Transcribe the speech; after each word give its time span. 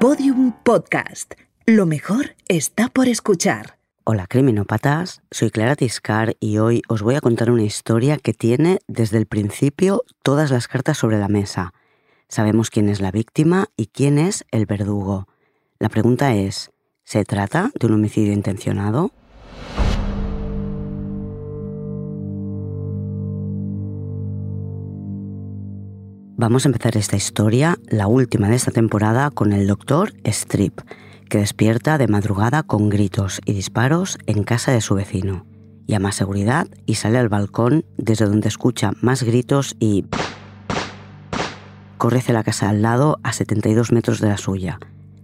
Podium 0.00 0.52
Podcast. 0.64 1.34
Lo 1.66 1.84
mejor 1.84 2.34
está 2.48 2.88
por 2.88 3.06
escuchar. 3.06 3.76
Hola 4.04 4.26
criminópatas, 4.26 5.20
soy 5.30 5.50
Clara 5.50 5.76
Tiscar 5.76 6.38
y 6.40 6.56
hoy 6.56 6.80
os 6.88 7.02
voy 7.02 7.16
a 7.16 7.20
contar 7.20 7.50
una 7.50 7.64
historia 7.64 8.16
que 8.16 8.32
tiene 8.32 8.78
desde 8.88 9.18
el 9.18 9.26
principio 9.26 10.04
todas 10.22 10.50
las 10.50 10.68
cartas 10.68 10.96
sobre 10.96 11.18
la 11.18 11.28
mesa. 11.28 11.74
Sabemos 12.28 12.70
quién 12.70 12.88
es 12.88 13.02
la 13.02 13.10
víctima 13.10 13.66
y 13.76 13.88
quién 13.88 14.16
es 14.16 14.46
el 14.52 14.64
verdugo. 14.64 15.28
La 15.78 15.90
pregunta 15.90 16.34
es, 16.34 16.70
¿se 17.04 17.26
trata 17.26 17.70
de 17.78 17.86
un 17.86 17.92
homicidio 17.92 18.32
intencionado? 18.32 19.12
Vamos 26.40 26.64
a 26.64 26.70
empezar 26.70 26.96
esta 26.96 27.16
historia, 27.16 27.78
la 27.86 28.06
última 28.06 28.48
de 28.48 28.56
esta 28.56 28.70
temporada, 28.70 29.30
con 29.30 29.52
el 29.52 29.66
doctor 29.66 30.14
Strip, 30.24 30.80
que 31.28 31.36
despierta 31.36 31.98
de 31.98 32.08
madrugada 32.08 32.62
con 32.62 32.88
gritos 32.88 33.42
y 33.44 33.52
disparos 33.52 34.16
en 34.24 34.42
casa 34.44 34.72
de 34.72 34.80
su 34.80 34.94
vecino. 34.94 35.44
Llama 35.86 36.08
a 36.08 36.12
seguridad 36.12 36.66
y 36.86 36.94
sale 36.94 37.18
al 37.18 37.28
balcón 37.28 37.84
desde 37.98 38.24
donde 38.24 38.48
escucha 38.48 38.92
más 39.02 39.22
gritos 39.22 39.76
y... 39.80 40.06
Corre 41.98 42.20
hacia 42.20 42.32
la 42.32 42.42
casa 42.42 42.70
al 42.70 42.80
lado 42.80 43.20
a 43.22 43.34
72 43.34 43.92
metros 43.92 44.18
de 44.22 44.28
la 44.28 44.38
suya. 44.38 44.78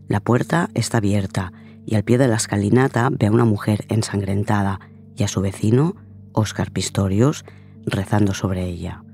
La 0.08 0.20
puerta 0.20 0.68
está 0.74 0.98
abierta 0.98 1.54
y 1.86 1.94
al 1.94 2.04
pie 2.04 2.18
de 2.18 2.28
la 2.28 2.36
escalinata 2.36 3.08
ve 3.10 3.28
a 3.28 3.32
una 3.32 3.46
mujer 3.46 3.86
ensangrentada 3.88 4.80
y 5.16 5.22
a 5.22 5.28
su 5.28 5.40
vecino, 5.40 5.96
Oscar 6.32 6.72
Pistorius, 6.72 7.46
rezando 7.86 8.34
sobre 8.34 8.66
ella. 8.66 9.05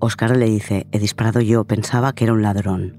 Oscar 0.00 0.34
le 0.36 0.46
dice, 0.46 0.86
he 0.92 0.98
disparado 0.98 1.40
yo, 1.40 1.64
pensaba 1.64 2.14
que 2.14 2.24
era 2.24 2.32
un 2.32 2.42
ladrón. 2.42 2.98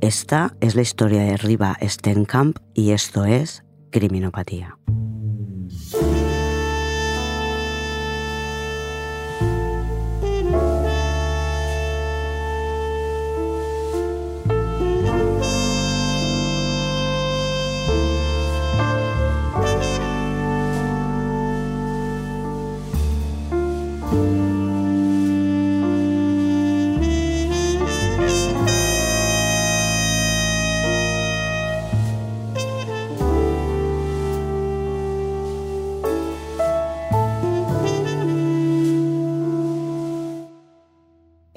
Esta 0.00 0.56
es 0.60 0.74
la 0.74 0.82
historia 0.82 1.22
de 1.22 1.36
Riva 1.36 1.78
Stenkamp 1.80 2.58
y 2.74 2.90
esto 2.90 3.24
es 3.24 3.64
Criminopatía. 3.90 4.76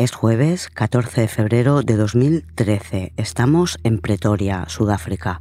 Es 0.03 0.11
jueves 0.11 0.67
14 0.67 1.21
de 1.21 1.27
febrero 1.29 1.81
de 1.81 1.95
2013. 1.95 3.13
Estamos 3.15 3.79
en 3.83 3.99
Pretoria, 3.99 4.65
Sudáfrica, 4.67 5.39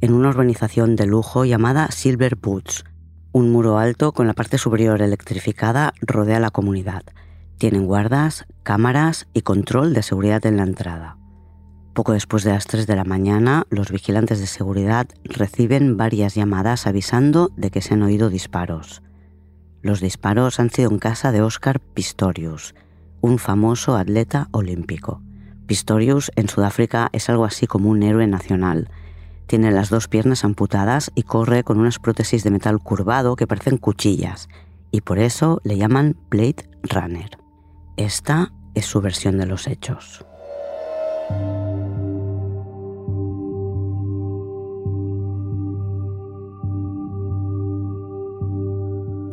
en 0.00 0.14
una 0.14 0.30
urbanización 0.30 0.96
de 0.96 1.06
lujo 1.06 1.44
llamada 1.44 1.92
Silver 1.92 2.34
Boots. 2.34 2.82
Un 3.30 3.52
muro 3.52 3.78
alto 3.78 4.10
con 4.10 4.26
la 4.26 4.32
parte 4.32 4.58
superior 4.58 5.00
electrificada 5.00 5.92
rodea 6.00 6.40
la 6.40 6.50
comunidad. 6.50 7.04
Tienen 7.56 7.86
guardas, 7.86 8.46
cámaras 8.64 9.28
y 9.32 9.42
control 9.42 9.94
de 9.94 10.02
seguridad 10.02 10.44
en 10.44 10.56
la 10.56 10.64
entrada. 10.64 11.16
Poco 11.94 12.12
después 12.12 12.42
de 12.42 12.50
las 12.50 12.66
3 12.66 12.88
de 12.88 12.96
la 12.96 13.04
mañana, 13.04 13.64
los 13.70 13.92
vigilantes 13.92 14.40
de 14.40 14.48
seguridad 14.48 15.06
reciben 15.22 15.96
varias 15.96 16.34
llamadas 16.34 16.88
avisando 16.88 17.52
de 17.56 17.70
que 17.70 17.80
se 17.80 17.94
han 17.94 18.02
oído 18.02 18.28
disparos. 18.28 19.02
Los 19.82 20.00
disparos 20.00 20.58
han 20.58 20.70
sido 20.70 20.90
en 20.90 20.98
casa 20.98 21.30
de 21.30 21.42
Oscar 21.42 21.78
Pistorius, 21.78 22.74
un 23.20 23.38
famoso 23.38 23.96
atleta 23.96 24.48
olímpico. 24.52 25.22
Pistorius 25.66 26.32
en 26.36 26.48
Sudáfrica 26.48 27.08
es 27.12 27.28
algo 27.28 27.44
así 27.44 27.66
como 27.66 27.90
un 27.90 28.02
héroe 28.02 28.26
nacional. 28.26 28.88
Tiene 29.46 29.70
las 29.70 29.90
dos 29.90 30.08
piernas 30.08 30.44
amputadas 30.44 31.10
y 31.14 31.22
corre 31.22 31.64
con 31.64 31.78
unas 31.78 31.98
prótesis 31.98 32.44
de 32.44 32.50
metal 32.50 32.78
curvado 32.80 33.36
que 33.36 33.46
parecen 33.46 33.78
cuchillas, 33.78 34.48
y 34.90 35.02
por 35.02 35.18
eso 35.18 35.60
le 35.64 35.76
llaman 35.76 36.16
Blade 36.28 36.68
Runner. 36.82 37.30
Esta 37.96 38.52
es 38.74 38.86
su 38.86 39.00
versión 39.00 39.38
de 39.38 39.46
los 39.46 39.66
hechos. 39.66 40.24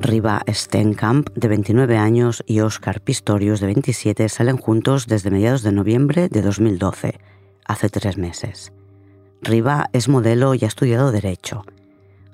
Riva 0.07 0.41
Stenkamp, 0.47 1.31
de 1.35 1.49
29 1.49 1.97
años, 1.97 2.41
y 2.47 2.61
Oscar 2.61 3.01
Pistorius, 3.01 3.59
de 3.59 3.65
27, 3.65 4.29
salen 4.29 4.55
juntos 4.55 5.05
desde 5.05 5.31
mediados 5.31 5.63
de 5.63 5.73
noviembre 5.73 6.29
de 6.29 6.41
2012, 6.41 7.19
hace 7.65 7.89
tres 7.89 8.17
meses. 8.17 8.71
Riva 9.41 9.89
es 9.91 10.07
modelo 10.07 10.55
y 10.55 10.59
ha 10.63 10.67
estudiado 10.67 11.11
Derecho. 11.11 11.65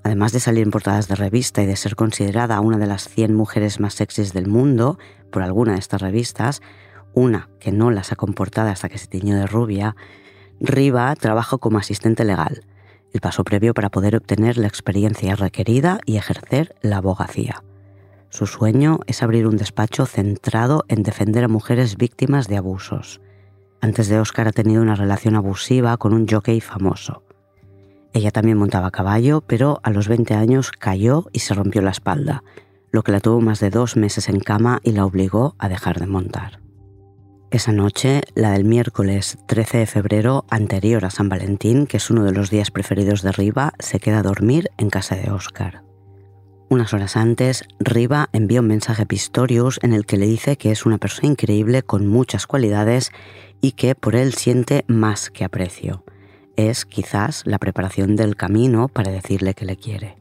Además 0.03 0.33
de 0.33 0.39
salir 0.39 0.61
en 0.61 0.69
portadas 0.69 1.07
de 1.07 1.15
revista 1.15 1.63
y 1.63 1.65
de 1.65 1.75
ser 1.75 1.95
considerada 1.95 2.59
una 2.59 2.77
de 2.77 2.85
las 2.85 3.09
100 3.09 3.33
mujeres 3.33 3.79
más 3.79 3.95
sexys 3.95 4.33
del 4.33 4.45
mundo 4.45 4.99
por 5.31 5.41
alguna 5.41 5.73
de 5.73 5.79
estas 5.79 5.99
revistas, 5.99 6.61
una 7.15 7.49
que 7.59 7.71
no 7.71 7.89
las 7.89 8.11
ha 8.11 8.15
comportado 8.15 8.69
hasta 8.69 8.87
que 8.87 8.99
se 8.99 9.07
tiñó 9.07 9.35
de 9.35 9.47
rubia, 9.47 9.95
Riva 10.59 11.15
trabaja 11.15 11.57
como 11.57 11.79
asistente 11.79 12.23
legal 12.23 12.63
el 13.13 13.21
paso 13.21 13.43
previo 13.43 13.73
para 13.73 13.89
poder 13.89 14.15
obtener 14.15 14.57
la 14.57 14.67
experiencia 14.67 15.35
requerida 15.35 15.99
y 16.05 16.17
ejercer 16.17 16.75
la 16.81 16.97
abogacía. 16.97 17.63
Su 18.29 18.47
sueño 18.47 18.99
es 19.05 19.21
abrir 19.21 19.45
un 19.47 19.57
despacho 19.57 20.07
centrado 20.07 20.85
en 20.87 21.03
defender 21.03 21.43
a 21.43 21.47
mujeres 21.47 21.97
víctimas 21.97 22.47
de 22.47 22.57
abusos. 22.57 23.21
Antes 23.79 24.07
de 24.07 24.19
Oscar 24.19 24.47
ha 24.47 24.51
tenido 24.51 24.81
una 24.81 24.95
relación 24.95 25.35
abusiva 25.35 25.95
con 25.97 26.13
un 26.13 26.27
jockey 26.27 26.59
famoso. 26.59 27.23
Ella 28.11 28.31
también 28.31 28.57
montaba 28.57 28.87
a 28.87 28.91
caballo, 28.91 29.41
pero 29.45 29.79
a 29.83 29.91
los 29.91 30.07
20 30.07 30.33
años 30.33 30.71
cayó 30.71 31.25
y 31.31 31.39
se 31.39 31.53
rompió 31.53 31.83
la 31.83 31.91
espalda, 31.91 32.43
lo 32.91 33.03
que 33.03 33.11
la 33.11 33.19
tuvo 33.19 33.39
más 33.41 33.59
de 33.59 33.69
dos 33.69 33.95
meses 33.97 34.29
en 34.29 34.39
cama 34.39 34.79
y 34.83 34.93
la 34.93 35.05
obligó 35.05 35.55
a 35.59 35.69
dejar 35.69 35.99
de 35.99 36.07
montar. 36.07 36.62
Esa 37.53 37.71
noche, 37.71 38.21
la 38.33 38.49
del 38.49 38.65
miércoles 38.65 39.37
13 39.45 39.77
de 39.77 39.85
febrero, 39.85 40.43
anterior 40.49 41.05
a 41.05 41.11
San 41.11 41.29
Valentín, 41.29 41.85
que 41.85 41.97
es 41.97 42.09
uno 42.09 42.23
de 42.23 42.31
los 42.31 42.49
días 42.49 42.71
preferidos 42.71 43.21
de 43.21 43.31
Riva, 43.31 43.73
se 43.77 43.99
queda 43.99 44.17
a 44.17 44.23
dormir 44.23 44.71
en 44.79 44.89
casa 44.89 45.15
de 45.15 45.29
Oscar. 45.29 45.83
Unas 46.69 46.95
horas 46.95 47.15
antes, 47.15 47.63
Riva 47.77 48.27
envía 48.33 48.61
un 48.61 48.65
mensaje 48.69 49.03
a 49.03 49.05
Pistorius 49.05 49.79
en 49.83 49.93
el 49.93 50.07
que 50.07 50.17
le 50.17 50.25
dice 50.25 50.57
que 50.57 50.71
es 50.71 50.87
una 50.87 50.97
persona 50.97 51.27
increíble 51.27 51.83
con 51.83 52.07
muchas 52.07 52.47
cualidades 52.47 53.11
y 53.61 53.73
que 53.73 53.93
por 53.93 54.15
él 54.15 54.33
siente 54.33 54.83
más 54.87 55.29
que 55.29 55.43
aprecio. 55.43 56.03
Es 56.55 56.85
quizás 56.85 57.43
la 57.45 57.59
preparación 57.59 58.15
del 58.15 58.35
camino 58.35 58.87
para 58.87 59.11
decirle 59.11 59.53
que 59.53 59.65
le 59.65 59.77
quiere. 59.77 60.17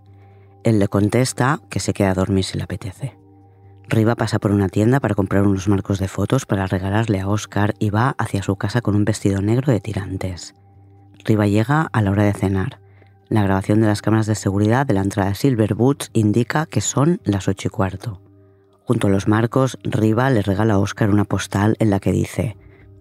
Él 0.64 0.78
le 0.78 0.88
contesta 0.88 1.62
que 1.70 1.80
se 1.80 1.94
queda 1.94 2.10
a 2.10 2.14
dormir 2.14 2.44
si 2.44 2.58
le 2.58 2.64
apetece. 2.64 3.21
Riva 3.88 4.14
pasa 4.14 4.38
por 4.38 4.52
una 4.52 4.68
tienda 4.68 5.00
para 5.00 5.14
comprar 5.14 5.46
unos 5.46 5.68
marcos 5.68 5.98
de 5.98 6.08
fotos 6.08 6.46
para 6.46 6.66
regalarle 6.66 7.20
a 7.20 7.28
Oscar 7.28 7.74
y 7.78 7.90
va 7.90 8.14
hacia 8.18 8.42
su 8.42 8.56
casa 8.56 8.80
con 8.80 8.94
un 8.94 9.04
vestido 9.04 9.42
negro 9.42 9.72
de 9.72 9.80
tirantes. 9.80 10.54
Riva 11.24 11.46
llega 11.46 11.88
a 11.92 12.02
la 12.02 12.10
hora 12.10 12.24
de 12.24 12.32
cenar. 12.32 12.80
La 13.28 13.42
grabación 13.42 13.80
de 13.80 13.86
las 13.86 14.02
cámaras 14.02 14.26
de 14.26 14.34
seguridad 14.34 14.86
de 14.86 14.94
la 14.94 15.02
entrada 15.02 15.30
de 15.30 15.34
Silver 15.34 15.74
Boots 15.74 16.10
indica 16.12 16.66
que 16.66 16.80
son 16.80 17.20
las 17.24 17.48
ocho 17.48 17.68
y 17.68 17.70
cuarto. 17.70 18.20
Junto 18.84 19.06
a 19.06 19.10
los 19.10 19.28
marcos, 19.28 19.78
Riva 19.84 20.28
le 20.30 20.42
regala 20.42 20.74
a 20.74 20.78
Oscar 20.78 21.10
una 21.10 21.24
postal 21.24 21.76
en 21.78 21.90
la 21.90 22.00
que 22.00 22.12
dice, 22.12 22.56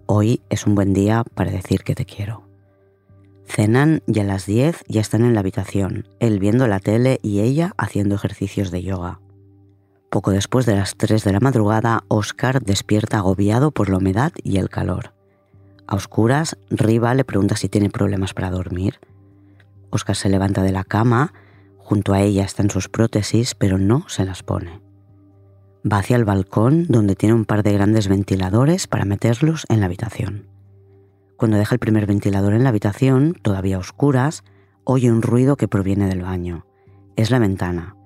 Hoy 0.06 0.42
es 0.50 0.66
un 0.66 0.74
buen 0.74 0.92
día 0.92 1.24
para 1.34 1.50
decir 1.50 1.82
que 1.82 1.94
te 1.94 2.04
quiero. 2.04 2.48
Cenan 3.46 4.02
y 4.06 4.20
a 4.20 4.24
las 4.24 4.46
10 4.46 4.84
ya 4.88 5.00
están 5.00 5.24
en 5.24 5.34
la 5.34 5.40
habitación, 5.40 6.08
él 6.20 6.38
viendo 6.38 6.66
la 6.66 6.80
tele 6.80 7.18
y 7.22 7.40
ella 7.40 7.72
haciendo 7.76 8.14
ejercicios 8.14 8.70
de 8.70 8.82
yoga. 8.82 9.20
Poco 10.12 10.30
después 10.30 10.66
de 10.66 10.76
las 10.76 10.94
3 10.96 11.24
de 11.24 11.32
la 11.32 11.40
madrugada, 11.40 12.04
Oscar 12.08 12.62
despierta 12.62 13.16
agobiado 13.16 13.70
por 13.70 13.88
la 13.88 13.96
humedad 13.96 14.30
y 14.42 14.58
el 14.58 14.68
calor. 14.68 15.14
A 15.86 15.96
oscuras, 15.96 16.58
Riva 16.68 17.14
le 17.14 17.24
pregunta 17.24 17.56
si 17.56 17.70
tiene 17.70 17.88
problemas 17.88 18.34
para 18.34 18.50
dormir. 18.50 19.00
Oscar 19.88 20.14
se 20.14 20.28
levanta 20.28 20.62
de 20.62 20.70
la 20.70 20.84
cama, 20.84 21.32
junto 21.78 22.12
a 22.12 22.20
ella 22.20 22.44
están 22.44 22.68
sus 22.68 22.90
prótesis, 22.90 23.54
pero 23.54 23.78
no 23.78 24.06
se 24.06 24.26
las 24.26 24.42
pone. 24.42 24.82
Va 25.90 26.00
hacia 26.00 26.16
el 26.16 26.26
balcón, 26.26 26.88
donde 26.88 27.16
tiene 27.16 27.34
un 27.34 27.46
par 27.46 27.62
de 27.62 27.72
grandes 27.72 28.08
ventiladores 28.08 28.88
para 28.88 29.06
meterlos 29.06 29.64
en 29.70 29.80
la 29.80 29.86
habitación. 29.86 30.46
Cuando 31.38 31.56
deja 31.56 31.74
el 31.74 31.80
primer 31.80 32.04
ventilador 32.04 32.52
en 32.52 32.64
la 32.64 32.68
habitación, 32.68 33.32
todavía 33.40 33.76
a 33.76 33.78
oscuras, 33.78 34.44
oye 34.84 35.10
un 35.10 35.22
ruido 35.22 35.56
que 35.56 35.68
proviene 35.68 36.06
del 36.06 36.20
baño. 36.20 36.66
Es 37.16 37.30
la 37.30 37.38
ventana 37.38 37.96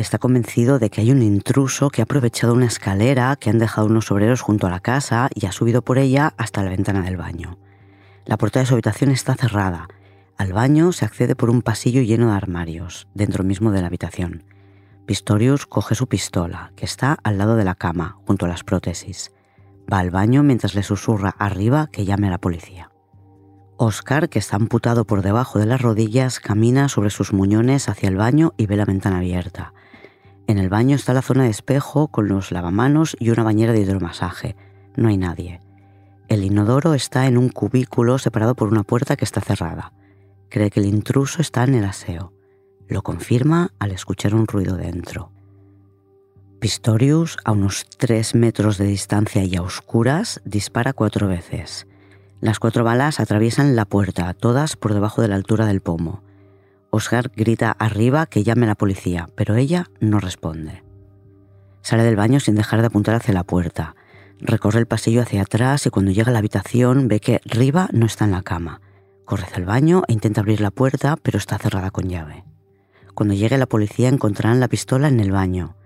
está 0.00 0.18
convencido 0.18 0.78
de 0.78 0.90
que 0.90 1.00
hay 1.00 1.10
un 1.10 1.22
intruso 1.22 1.90
que 1.90 2.02
ha 2.02 2.04
aprovechado 2.04 2.54
una 2.54 2.66
escalera 2.66 3.36
que 3.36 3.50
han 3.50 3.58
dejado 3.58 3.86
unos 3.86 4.10
obreros 4.10 4.40
junto 4.40 4.66
a 4.66 4.70
la 4.70 4.80
casa 4.80 5.28
y 5.34 5.46
ha 5.46 5.52
subido 5.52 5.82
por 5.82 5.98
ella 5.98 6.34
hasta 6.36 6.62
la 6.62 6.70
ventana 6.70 7.02
del 7.02 7.16
baño. 7.16 7.58
La 8.24 8.36
puerta 8.36 8.60
de 8.60 8.66
su 8.66 8.74
habitación 8.74 9.10
está 9.10 9.34
cerrada. 9.34 9.88
Al 10.36 10.52
baño 10.52 10.92
se 10.92 11.04
accede 11.04 11.36
por 11.36 11.50
un 11.50 11.62
pasillo 11.62 12.02
lleno 12.02 12.30
de 12.30 12.36
armarios, 12.36 13.08
dentro 13.14 13.44
mismo 13.44 13.72
de 13.72 13.80
la 13.80 13.88
habitación. 13.88 14.44
Pistorius 15.06 15.66
coge 15.66 15.94
su 15.94 16.06
pistola, 16.06 16.72
que 16.76 16.84
está 16.84 17.18
al 17.22 17.38
lado 17.38 17.56
de 17.56 17.64
la 17.64 17.74
cama, 17.74 18.18
junto 18.26 18.46
a 18.46 18.48
las 18.48 18.64
prótesis. 18.64 19.32
Va 19.92 19.98
al 19.98 20.10
baño 20.10 20.42
mientras 20.42 20.74
le 20.74 20.82
susurra 20.82 21.34
arriba 21.38 21.88
que 21.90 22.04
llame 22.04 22.28
a 22.28 22.30
la 22.30 22.38
policía. 22.38 22.90
Oscar, 23.76 24.28
que 24.28 24.38
está 24.38 24.56
amputado 24.56 25.06
por 25.06 25.22
debajo 25.22 25.58
de 25.58 25.66
las 25.66 25.80
rodillas, 25.80 26.38
camina 26.38 26.88
sobre 26.88 27.10
sus 27.10 27.32
muñones 27.32 27.88
hacia 27.88 28.08
el 28.08 28.16
baño 28.16 28.52
y 28.56 28.66
ve 28.66 28.76
la 28.76 28.84
ventana 28.84 29.18
abierta. 29.18 29.72
En 30.50 30.58
el 30.58 30.68
baño 30.68 30.96
está 30.96 31.14
la 31.14 31.22
zona 31.22 31.44
de 31.44 31.50
espejo 31.50 32.08
con 32.08 32.26
los 32.26 32.50
lavamanos 32.50 33.16
y 33.20 33.30
una 33.30 33.44
bañera 33.44 33.72
de 33.72 33.82
hidromasaje. 33.82 34.56
No 34.96 35.06
hay 35.06 35.16
nadie. 35.16 35.60
El 36.26 36.42
inodoro 36.42 36.94
está 36.94 37.28
en 37.28 37.38
un 37.38 37.50
cubículo 37.50 38.18
separado 38.18 38.56
por 38.56 38.66
una 38.66 38.82
puerta 38.82 39.14
que 39.14 39.24
está 39.24 39.40
cerrada. 39.40 39.92
Cree 40.48 40.70
que 40.70 40.80
el 40.80 40.86
intruso 40.86 41.40
está 41.40 41.62
en 41.62 41.76
el 41.76 41.84
aseo. 41.84 42.32
Lo 42.88 43.02
confirma 43.02 43.70
al 43.78 43.92
escuchar 43.92 44.34
un 44.34 44.48
ruido 44.48 44.76
dentro. 44.76 45.30
Pistorius, 46.58 47.36
a 47.44 47.52
unos 47.52 47.86
tres 47.96 48.34
metros 48.34 48.76
de 48.76 48.86
distancia 48.86 49.44
y 49.44 49.54
a 49.54 49.62
oscuras, 49.62 50.42
dispara 50.44 50.92
cuatro 50.92 51.28
veces. 51.28 51.86
Las 52.40 52.58
cuatro 52.58 52.82
balas 52.82 53.20
atraviesan 53.20 53.76
la 53.76 53.84
puerta, 53.84 54.34
todas 54.34 54.74
por 54.74 54.94
debajo 54.94 55.22
de 55.22 55.28
la 55.28 55.36
altura 55.36 55.66
del 55.66 55.80
pomo. 55.80 56.24
Oscar 56.90 57.30
grita 57.34 57.70
arriba 57.78 58.26
que 58.26 58.42
llame 58.42 58.64
a 58.64 58.68
la 58.68 58.74
policía, 58.74 59.28
pero 59.36 59.54
ella 59.54 59.86
no 60.00 60.18
responde. 60.18 60.82
Sale 61.82 62.02
del 62.02 62.16
baño 62.16 62.40
sin 62.40 62.56
dejar 62.56 62.80
de 62.80 62.88
apuntar 62.88 63.14
hacia 63.14 63.32
la 63.32 63.44
puerta. 63.44 63.94
Recorre 64.40 64.80
el 64.80 64.86
pasillo 64.86 65.22
hacia 65.22 65.42
atrás 65.42 65.86
y 65.86 65.90
cuando 65.90 66.10
llega 66.10 66.30
a 66.30 66.32
la 66.32 66.40
habitación 66.40 67.08
ve 67.08 67.20
que 67.20 67.40
Riva 67.44 67.88
no 67.92 68.06
está 68.06 68.24
en 68.24 68.32
la 68.32 68.42
cama. 68.42 68.80
Corre 69.24 69.44
hacia 69.44 69.58
el 69.58 69.64
baño 69.64 70.02
e 70.08 70.12
intenta 70.12 70.40
abrir 70.40 70.60
la 70.60 70.70
puerta, 70.70 71.16
pero 71.22 71.38
está 71.38 71.58
cerrada 71.58 71.90
con 71.90 72.08
llave. 72.08 72.44
Cuando 73.14 73.34
llegue 73.34 73.58
la 73.58 73.66
policía 73.66 74.08
encontrarán 74.08 74.60
la 74.60 74.68
pistola 74.68 75.08
en 75.08 75.20
el 75.20 75.30
baño. 75.30 75.76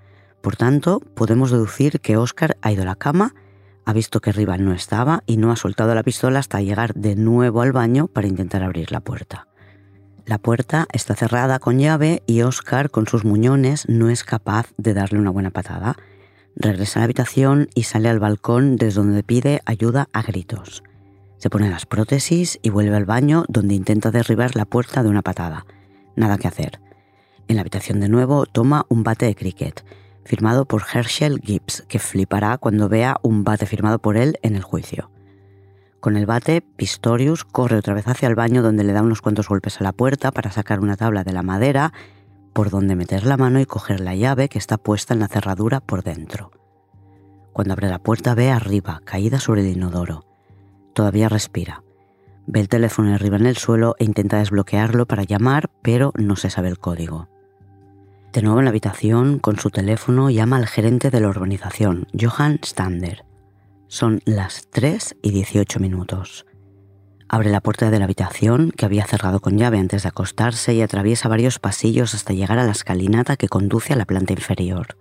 Por 0.41 0.56
tanto, 0.56 1.01
podemos 1.01 1.51
deducir 1.51 2.01
que 2.01 2.17
Oscar 2.17 2.56
ha 2.62 2.73
ido 2.73 2.83
a 2.83 2.87
la 2.87 2.97
cama, 2.97 3.35
ha 3.85 3.93
visto 3.93 4.21
que 4.21 4.33
Riva 4.33 4.56
no 4.56 4.73
estaba 4.73 5.23
y 5.27 5.37
no 5.37 5.53
ha 5.53 5.56
soltado 5.56 5.95
la 5.95 6.03
pistola 6.03 6.39
hasta 6.39 6.61
llegar 6.61 6.95
de 6.95 7.17
nuevo 7.17 7.61
al 7.61 7.73
baño 7.73 8.09
para 8.09 8.29
intentar 8.29 8.62
abrir 8.62 8.93
la 8.93 9.01
puerta. 9.01 9.49
La 10.26 10.38
puerta 10.38 10.87
está 10.93 11.15
cerrada 11.15 11.59
con 11.59 11.79
llave 11.79 12.23
y 12.26 12.41
Oscar, 12.43 12.91
con 12.91 13.06
sus 13.06 13.26
muñones, 13.26 13.87
no 13.88 14.09
es 14.09 14.25
capaz 14.25 14.69
de 14.79 14.94
darle 14.94 15.19
una 15.19 15.29
buena 15.29 15.50
patada. 15.50 15.97
Regresa 16.56 16.99
a 16.99 17.00
la 17.00 17.05
habitación 17.05 17.69
y 17.75 17.82
sale 17.82 18.09
al 18.09 18.21
balcón 18.21 18.76
desde 18.76 19.03
donde 19.03 19.23
pide 19.23 19.61
ayuda 19.67 20.09
a 20.15 20.23
gritos. 20.23 20.82
Se 21.37 21.50
pone 21.50 21.69
las 21.69 21.85
prótesis 21.85 22.59
y 22.62 22.71
vuelve 22.71 22.97
al 22.97 23.05
baño 23.05 23.44
donde 23.49 23.75
intenta 23.75 24.11
derribar 24.11 24.56
la 24.56 24.65
puerta 24.65 25.03
de 25.03 25.11
una 25.11 25.21
patada. 25.21 25.67
Nada 26.17 26.38
que 26.38 26.49
hacer. 26.49 26.81
En 27.47 27.56
la 27.56 27.61
habitación 27.61 28.00
de 28.00 28.09
nuevo 28.09 28.47
toma 28.47 28.87
un 28.88 29.03
bate 29.03 29.27
de 29.27 29.35
cricket, 29.35 29.85
firmado 30.25 30.65
por 30.65 30.85
Herschel 30.91 31.38
Gibbs, 31.44 31.82
que 31.87 31.99
flipará 31.99 32.56
cuando 32.56 32.88
vea 32.88 33.19
un 33.20 33.44
bate 33.44 33.67
firmado 33.67 33.99
por 33.99 34.17
él 34.17 34.38
en 34.41 34.56
el 34.56 34.62
juicio. 34.62 35.11
Con 36.05 36.19
el 36.19 36.27
bate, 36.27 36.61
Pistorius 36.61 37.45
corre 37.45 37.79
otra 37.79 37.95
vez 37.95 38.06
hacia 38.06 38.29
el 38.29 38.35
baño 38.35 38.61
donde 38.61 38.85
le 38.85 38.93
da 38.93 39.01
unos 39.01 39.23
cuantos 39.23 39.49
golpes 39.49 39.81
a 39.81 39.85
la 39.85 39.93
puerta 39.93 40.33
para 40.33 40.53
sacar 40.53 40.81
una 40.81 40.99
tabla 40.99 41.25
de 41.25 41.33
la 41.33 41.43
madera 41.43 41.95
por 42.53 42.69
donde 42.69 42.95
meter 42.95 43.25
la 43.25 43.39
mano 43.39 43.59
y 43.59 43.65
coger 43.65 44.01
la 44.01 44.15
llave 44.15 44.51
que 44.51 44.59
está 44.59 44.77
puesta 44.77 45.15
en 45.15 45.21
la 45.21 45.29
cerradura 45.29 45.81
por 45.81 46.03
dentro. 46.03 46.51
Cuando 47.55 47.73
abre 47.73 47.89
la 47.89 48.01
puerta 48.01 48.35
ve 48.35 48.51
arriba, 48.51 49.01
caída 49.06 49.41
sobre 49.41 49.62
el 49.62 49.75
inodoro. 49.75 50.27
Todavía 50.93 51.31
respira. 51.31 51.83
Ve 52.47 52.61
el 52.61 52.69
teléfono 52.69 53.15
arriba 53.15 53.39
en 53.39 53.47
el 53.47 53.56
suelo 53.56 53.97
e 53.99 54.05
intenta 54.05 54.37
desbloquearlo 54.37 55.06
para 55.06 55.25
llamar, 55.25 55.71
pero 55.81 56.12
no 56.17 56.37
se 56.37 56.51
sabe 56.51 56.69
el 56.69 56.79
código. 56.79 57.31
De 58.31 58.43
nuevo 58.43 58.59
en 58.59 58.67
la 58.67 58.73
habitación, 58.73 59.39
con 59.39 59.59
su 59.59 59.71
teléfono, 59.71 60.29
llama 60.29 60.59
al 60.59 60.67
gerente 60.67 61.09
de 61.09 61.21
la 61.21 61.29
urbanización, 61.29 62.09
Johann 62.12 62.61
Stander. 62.62 63.25
Son 63.94 64.23
las 64.25 64.67
3 64.73 65.19
y 65.23 65.31
18 65.31 65.79
minutos. 65.79 66.46
Abre 67.29 67.50
la 67.50 67.61
puerta 67.61 67.93
de 67.93 68.00
la 68.00 68.06
habitación, 68.06 68.73
que 68.73 68.87
había 68.87 69.06
cerrado 69.06 69.38
con 69.38 69.56
llave 69.56 69.79
antes 69.79 70.02
de 70.02 70.08
acostarse, 70.08 70.75
y 70.75 70.82
atraviesa 70.82 71.29
varios 71.29 71.61
pasillos 71.61 72.12
hasta 72.12 72.32
llegar 72.32 72.58
a 72.58 72.64
la 72.64 72.73
escalinata 72.73 73.37
que 73.37 73.46
conduce 73.46 73.93
a 73.93 73.96
la 73.96 74.05
planta 74.05 74.32
inferior. 74.32 74.99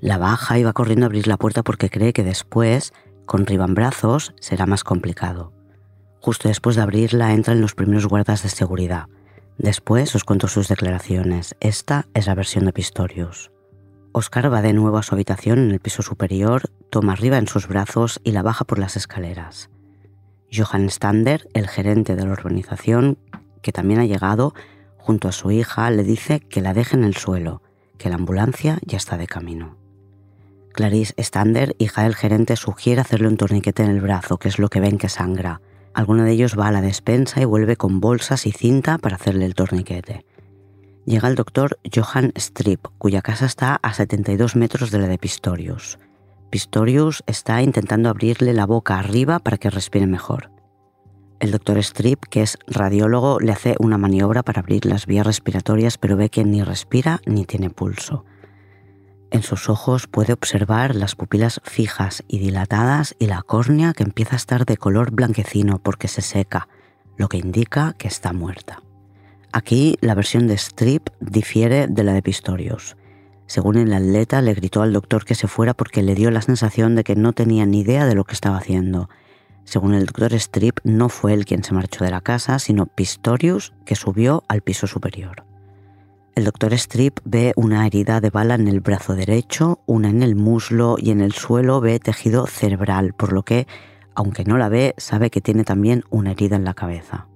La 0.00 0.18
baja 0.18 0.58
y 0.58 0.64
va 0.64 0.72
corriendo 0.72 1.04
a 1.04 1.10
abrir 1.10 1.28
la 1.28 1.36
puerta 1.36 1.62
porque 1.62 1.90
cree 1.90 2.12
que 2.12 2.24
después, 2.24 2.92
con 3.24 3.46
ribambrazos, 3.46 4.34
será 4.40 4.66
más 4.66 4.82
complicado. 4.82 5.52
Justo 6.20 6.48
después 6.48 6.74
de 6.74 6.82
abrirla 6.82 7.34
entran 7.34 7.60
los 7.60 7.76
primeros 7.76 8.08
guardas 8.08 8.42
de 8.42 8.48
seguridad. 8.48 9.06
Después 9.58 10.12
os 10.16 10.24
cuento 10.24 10.48
sus 10.48 10.66
declaraciones. 10.66 11.54
Esta 11.60 12.08
es 12.14 12.26
la 12.26 12.34
versión 12.34 12.64
de 12.64 12.72
Pistorius. 12.72 13.51
Oscar 14.12 14.52
va 14.52 14.60
de 14.60 14.74
nuevo 14.74 14.98
a 14.98 15.02
su 15.02 15.14
habitación 15.14 15.58
en 15.58 15.70
el 15.70 15.80
piso 15.80 16.02
superior, 16.02 16.70
toma 16.90 17.14
arriba 17.14 17.38
en 17.38 17.48
sus 17.48 17.66
brazos 17.66 18.20
y 18.22 18.32
la 18.32 18.42
baja 18.42 18.64
por 18.64 18.78
las 18.78 18.96
escaleras. 18.96 19.70
Johann 20.52 20.90
Stander, 20.90 21.48
el 21.54 21.66
gerente 21.66 22.14
de 22.14 22.26
la 22.26 22.32
urbanización, 22.32 23.16
que 23.62 23.72
también 23.72 24.00
ha 24.00 24.04
llegado, 24.04 24.54
junto 24.98 25.28
a 25.28 25.32
su 25.32 25.50
hija, 25.50 25.90
le 25.90 26.04
dice 26.04 26.40
que 26.40 26.60
la 26.60 26.74
deje 26.74 26.96
en 26.96 27.04
el 27.04 27.16
suelo, 27.16 27.62
que 27.96 28.10
la 28.10 28.16
ambulancia 28.16 28.78
ya 28.84 28.98
está 28.98 29.16
de 29.16 29.26
camino. 29.26 29.76
Clarice 30.74 31.14
Stander, 31.18 31.74
hija 31.78 32.02
del 32.02 32.14
gerente, 32.14 32.56
sugiere 32.56 33.00
hacerle 33.00 33.28
un 33.28 33.38
torniquete 33.38 33.82
en 33.82 33.90
el 33.90 34.00
brazo, 34.02 34.36
que 34.36 34.48
es 34.48 34.58
lo 34.58 34.68
que 34.68 34.80
ven 34.80 34.98
que 34.98 35.08
sangra. 35.08 35.62
Alguno 35.94 36.24
de 36.24 36.32
ellos 36.32 36.58
va 36.58 36.68
a 36.68 36.72
la 36.72 36.82
despensa 36.82 37.40
y 37.40 37.46
vuelve 37.46 37.76
con 37.76 38.00
bolsas 38.00 38.46
y 38.46 38.52
cinta 38.52 38.98
para 38.98 39.16
hacerle 39.16 39.46
el 39.46 39.54
torniquete. 39.54 40.24
Llega 41.04 41.28
el 41.28 41.34
doctor 41.34 41.78
Johann 41.92 42.32
Strip, 42.36 42.86
cuya 42.98 43.22
casa 43.22 43.46
está 43.46 43.76
a 43.82 43.92
72 43.92 44.54
metros 44.54 44.92
de 44.92 44.98
la 45.00 45.08
de 45.08 45.18
Pistorius. 45.18 45.98
Pistorius 46.50 47.24
está 47.26 47.60
intentando 47.60 48.08
abrirle 48.08 48.52
la 48.52 48.66
boca 48.66 48.98
arriba 48.98 49.40
para 49.40 49.58
que 49.58 49.70
respire 49.70 50.06
mejor. 50.06 50.50
El 51.40 51.50
doctor 51.50 51.78
Strip, 51.78 52.20
que 52.26 52.42
es 52.42 52.56
radiólogo, 52.68 53.40
le 53.40 53.50
hace 53.50 53.74
una 53.80 53.98
maniobra 53.98 54.44
para 54.44 54.60
abrir 54.60 54.86
las 54.86 55.06
vías 55.06 55.26
respiratorias, 55.26 55.98
pero 55.98 56.16
ve 56.16 56.30
que 56.30 56.44
ni 56.44 56.62
respira 56.62 57.20
ni 57.26 57.46
tiene 57.46 57.70
pulso. 57.70 58.24
En 59.32 59.42
sus 59.42 59.68
ojos 59.68 60.06
puede 60.06 60.34
observar 60.34 60.94
las 60.94 61.16
pupilas 61.16 61.60
fijas 61.64 62.22
y 62.28 62.38
dilatadas 62.38 63.16
y 63.18 63.26
la 63.26 63.42
córnea 63.42 63.92
que 63.92 64.04
empieza 64.04 64.36
a 64.36 64.36
estar 64.36 64.66
de 64.66 64.76
color 64.76 65.10
blanquecino 65.10 65.80
porque 65.80 66.06
se 66.06 66.22
seca, 66.22 66.68
lo 67.16 67.28
que 67.28 67.38
indica 67.38 67.94
que 67.94 68.06
está 68.06 68.32
muerta. 68.32 68.82
Aquí 69.54 69.98
la 70.00 70.14
versión 70.14 70.46
de 70.46 70.54
Strip 70.54 71.10
difiere 71.20 71.86
de 71.86 72.04
la 72.04 72.14
de 72.14 72.22
Pistorius. 72.22 72.96
Según 73.46 73.76
el 73.76 73.92
atleta, 73.92 74.40
le 74.40 74.54
gritó 74.54 74.80
al 74.80 74.94
doctor 74.94 75.26
que 75.26 75.34
se 75.34 75.46
fuera 75.46 75.74
porque 75.74 76.02
le 76.02 76.14
dio 76.14 76.30
la 76.30 76.40
sensación 76.40 76.94
de 76.94 77.04
que 77.04 77.16
no 77.16 77.34
tenía 77.34 77.66
ni 77.66 77.80
idea 77.80 78.06
de 78.06 78.14
lo 78.14 78.24
que 78.24 78.32
estaba 78.32 78.56
haciendo. 78.56 79.10
Según 79.64 79.92
el 79.92 80.06
doctor 80.06 80.32
Strip, 80.32 80.78
no 80.84 81.10
fue 81.10 81.34
él 81.34 81.44
quien 81.44 81.62
se 81.64 81.74
marchó 81.74 82.02
de 82.02 82.10
la 82.10 82.22
casa, 82.22 82.58
sino 82.58 82.86
Pistorius, 82.86 83.74
que 83.84 83.94
subió 83.94 84.42
al 84.48 84.62
piso 84.62 84.86
superior. 84.86 85.44
El 86.34 86.44
doctor 86.44 86.72
Strip 86.72 87.20
ve 87.24 87.52
una 87.54 87.86
herida 87.86 88.22
de 88.22 88.30
bala 88.30 88.54
en 88.54 88.68
el 88.68 88.80
brazo 88.80 89.14
derecho, 89.14 89.80
una 89.84 90.08
en 90.08 90.22
el 90.22 90.34
muslo 90.34 90.96
y 90.98 91.10
en 91.10 91.20
el 91.20 91.32
suelo 91.32 91.82
ve 91.82 92.00
tejido 92.00 92.46
cerebral, 92.46 93.12
por 93.12 93.34
lo 93.34 93.42
que, 93.42 93.66
aunque 94.14 94.44
no 94.44 94.56
la 94.56 94.70
ve, 94.70 94.94
sabe 94.96 95.28
que 95.28 95.42
tiene 95.42 95.64
también 95.64 96.04
una 96.08 96.30
herida 96.30 96.56
en 96.56 96.64
la 96.64 96.72
cabeza. 96.72 97.26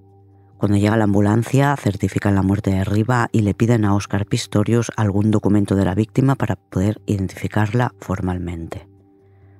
Cuando 0.57 0.77
llega 0.77 0.97
la 0.97 1.03
ambulancia, 1.03 1.75
certifican 1.77 2.33
la 2.33 2.41
muerte 2.41 2.71
de 2.71 2.83
Riva 2.83 3.29
y 3.31 3.41
le 3.41 3.53
piden 3.53 3.85
a 3.85 3.93
Oscar 3.93 4.25
Pistorius 4.25 4.91
algún 4.97 5.29
documento 5.29 5.75
de 5.75 5.85
la 5.85 5.93
víctima 5.93 6.33
para 6.33 6.55
poder 6.55 6.99
identificarla 7.05 7.93
formalmente. 7.99 8.87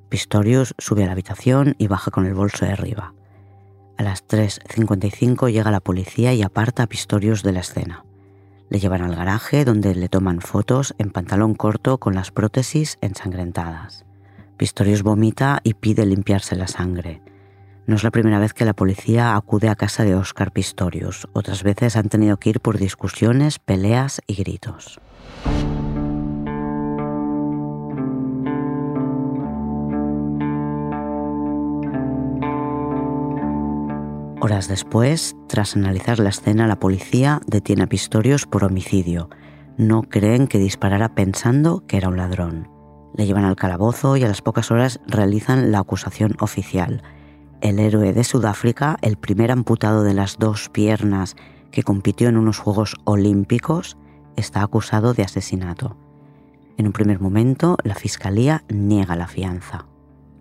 Pistorius 0.10 0.74
sube 0.80 1.04
a 1.04 1.06
la 1.06 1.12
habitación 1.12 1.76
y 1.78 1.86
baja 1.88 2.10
con 2.10 2.26
el 2.26 2.34
bolso 2.34 2.66
de 2.66 2.76
Riva. 2.76 3.14
A 3.98 4.04
las 4.04 4.28
3.55 4.28 5.52
llega 5.52 5.70
la 5.70 5.82
policía 5.82 6.34
y 6.34 6.42
aparta 6.42 6.84
a 6.84 6.88
Pistorius 6.88 7.44
de 7.44 7.52
la 7.52 7.60
escena. 7.60 8.04
Le 8.70 8.80
llevan 8.80 9.04
al 9.04 9.16
garaje 9.16 9.66
donde 9.66 9.94
le 9.94 10.10
toman 10.10 10.42
fotos 10.42 10.96
en 10.98 11.12
pantalón 11.12 11.54
corto 11.54 12.00
con 12.00 12.16
las 12.16 12.32
prótesis 12.32 12.98
ensangrentadas. 13.02 14.04
Pistorius 14.58 15.04
vomita 15.04 15.60
y 15.64 15.76
pide 15.76 16.08
limpiarse 16.08 16.56
la 16.56 16.68
sangre. 16.68 17.22
No 17.88 17.96
es 17.96 18.04
la 18.04 18.12
primera 18.12 18.38
vez 18.38 18.54
que 18.54 18.66
la 18.66 18.74
policía 18.74 19.38
acude 19.38 19.70
a 19.70 19.76
casa 19.76 20.04
de 20.04 20.14
Oscar 20.14 20.52
Pistorius. 20.52 21.30
Otras 21.32 21.64
veces 21.64 21.96
han 21.96 22.10
tenido 22.10 22.36
que 22.36 22.50
ir 22.50 22.60
por 22.60 22.78
discusiones, 22.78 23.60
peleas 23.60 24.22
y 24.28 24.36
gritos. 24.36 25.00
Horas 34.42 34.68
después, 34.68 35.38
tras 35.48 35.78
analizar 35.78 36.20
la 36.20 36.30
escena, 36.30 36.68
la 36.68 36.80
policía 36.80 37.40
detiene 37.48 37.84
a 37.84 37.88
Pistorius 37.88 38.46
por 38.46 38.66
homicidio. 38.66 39.30
No 39.78 40.04
creen 40.04 40.48
que 40.48 40.60
disparara 40.60 41.16
pensando 41.16 41.86
que 41.88 41.96
era 41.96 42.10
un 42.10 42.18
ladrón. 42.18 42.70
Le 43.16 43.26
llevan 43.26 43.46
al 43.46 43.56
calabozo 43.56 44.18
y 44.18 44.26
a 44.26 44.28
las 44.28 44.42
pocas 44.42 44.72
horas 44.72 45.00
realizan 45.08 45.72
la 45.72 45.80
acusación 45.80 46.36
oficial. 46.42 47.02
El 47.62 47.80
héroe 47.80 48.14
de 48.14 48.24
Sudáfrica, 48.24 48.98
el 49.02 49.18
primer 49.18 49.52
amputado 49.52 50.04
de 50.04 50.14
las 50.14 50.38
dos 50.38 50.70
piernas 50.70 51.36
que 51.72 51.84
compitió 51.84 52.30
en 52.30 52.38
unos 52.38 52.60
Juegos 52.60 52.96
Olímpicos, 53.04 53.98
está 54.36 54.62
acusado 54.62 55.14
de 55.14 55.24
asesinato. 55.24 55.98
En 56.78 56.86
un 56.86 56.94
primer 56.94 57.20
momento, 57.20 57.78
la 57.84 57.96
Fiscalía 57.96 58.64
niega 58.70 59.16
la 59.16 59.28
fianza. 59.28 59.88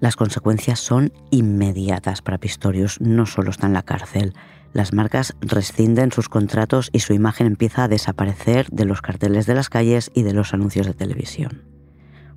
Las 0.01 0.17
consecuencias 0.17 0.79
son 0.79 1.13
inmediatas 1.31 2.21
para 2.21 2.39
Pistorius, 2.39 3.01
no 3.01 3.25
solo 3.25 3.51
está 3.51 3.67
en 3.67 3.73
la 3.73 3.83
cárcel, 3.83 4.35
las 4.75 4.93
marcas 4.93 5.35
rescinden 5.41 6.13
sus 6.13 6.29
contratos 6.29 6.91
y 6.93 7.01
su 7.01 7.15
imagen 7.15 7.47
empieza 7.47 7.85
a 7.85 7.89
desaparecer 7.89 8.69
de 8.71 8.85
los 8.85 9.01
carteles 9.01 9.47
de 9.47 9.55
las 9.55 9.71
calles 9.71 10.11
y 10.13 10.23
de 10.23 10.35
los 10.35 10.53
anuncios 10.53 10.87
de 10.87 10.93
televisión. 10.93 11.63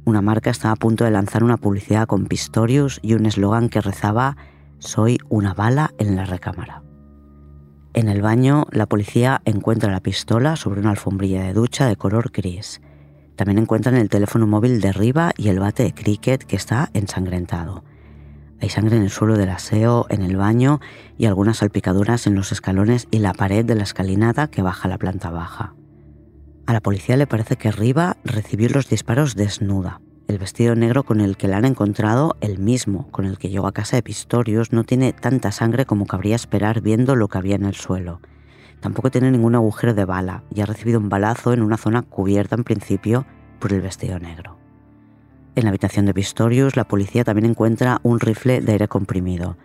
Una 0.05 0.21
marca 0.21 0.50
está 0.50 0.71
a 0.71 0.77
punto 0.77 1.03
de 1.03 1.12
lanzar 1.12 1.43
una 1.43 1.57
publicidad 1.57 2.07
con 2.07 2.27
Pistorius 2.27 3.00
y 3.01 3.15
un 3.15 3.25
eslogan 3.25 3.67
que 3.67 3.81
rezaba 3.81 4.38
Soy 4.79 5.17
una 5.27 5.53
bala 5.53 5.93
en 5.98 6.15
la 6.15 6.24
recámara. 6.24 6.83
En 7.93 8.07
el 8.07 8.21
baño, 8.21 8.65
la 8.71 8.86
policía 8.86 9.41
encuentra 9.43 9.91
la 9.91 10.00
pistola 10.00 10.55
sobre 10.55 10.79
una 10.79 10.91
alfombrilla 10.91 11.43
de 11.43 11.53
ducha 11.53 11.86
de 11.86 11.98
color 11.98 12.31
gris. 12.31 12.79
También 13.36 13.57
encuentran 13.57 13.95
el 13.95 14.07
teléfono 14.07 14.48
móvil 14.48 14.79
de 14.79 14.93
Riva 14.93 15.33
y 15.36 15.50
el 15.50 15.59
bate 15.59 15.83
de 15.83 15.93
cricket 15.93 16.43
que 16.45 16.55
está 16.55 16.89
ensangrentado. 16.93 17.83
Hay 18.62 18.69
sangre 18.69 18.95
en 18.95 19.03
el 19.03 19.09
suelo 19.09 19.38
del 19.38 19.50
aseo, 19.50 20.05
en 20.09 20.21
el 20.21 20.38
baño 20.38 20.79
y 21.17 21.25
algunas 21.25 21.57
salpicaduras 21.57 22.25
en 22.25 22.36
los 22.36 22.53
escalones 22.53 23.09
y 23.12 23.19
la 23.19 23.33
pared 23.33 23.65
de 23.65 23.75
la 23.75 23.83
escalinata 23.83 24.50
que 24.50 24.62
baja 24.62 24.88
a 24.88 24.91
la 24.91 24.98
planta 24.98 25.29
baja. 25.29 25.75
A 26.67 26.74
la 26.74 26.79
policía 26.79 27.17
le 27.17 27.27
parece 27.27 27.57
que 27.57 27.71
Riva 27.71 28.15
recibió 28.24 28.69
los 28.69 28.88
disparos 28.88 29.36
desnuda. 29.36 30.00
El 30.29 30.38
vestido 30.38 30.75
negro 30.75 31.01
con 31.01 31.21
el 31.21 31.38
que 31.38 31.48
la 31.48 31.57
han 31.57 31.65
encontrado, 31.65 32.38
el 32.39 32.59
mismo 32.59 33.07
con 33.09 33.25
el 33.25 33.39
que 33.39 33.50
llegó 33.50 33.65
a 33.65 33.71
casa 33.71 33.95
de 33.95 34.03
Pistorius, 34.03 34.71
no 34.71 34.83
tiene 34.83 35.12
tanta 35.12 35.51
sangre 35.51 35.88
como 35.88 36.05
cabría 36.05 36.36
esperar 36.36 36.81
viendo 36.81 37.15
lo 37.15 37.27
que 37.27 37.39
había 37.39 37.55
en 37.55 37.65
el 37.65 37.74
suelo. 37.74 38.21
Tampoco 38.79 39.09
tiene 39.09 39.31
ningún 39.31 39.55
agujero 39.55 39.95
de 39.95 40.05
bala 40.05 40.43
y 40.53 40.62
ha 40.62 40.67
recibido 40.67 41.00
un 41.00 41.09
balazo 41.09 41.51
en 41.51 41.63
una 41.63 41.77
zona 41.77 42.03
cubierta 42.03 42.55
en 42.55 42.63
principio 42.63 43.25
por 43.57 43.74
el 43.74 43.81
vestido 43.81 44.19
negro. 44.19 44.55
En 45.55 45.63
la 45.63 45.69
habitación 45.69 46.05
de 46.05 46.13
Pistorius, 46.13 46.75
la 46.75 46.88
policía 46.88 47.24
también 47.24 47.50
encuentra 47.50 48.00
un 48.03 48.19
rifle 48.19 48.62
de 48.62 48.74
aire 48.74 48.88
comprimido. 48.88 49.57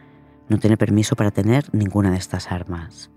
No 0.48 0.56
tiene 0.56 0.78
permiso 0.78 1.14
para 1.14 1.30
tener 1.30 1.66
ninguna 1.74 2.10
de 2.10 2.16
estas 2.16 2.50
armas. 2.50 3.10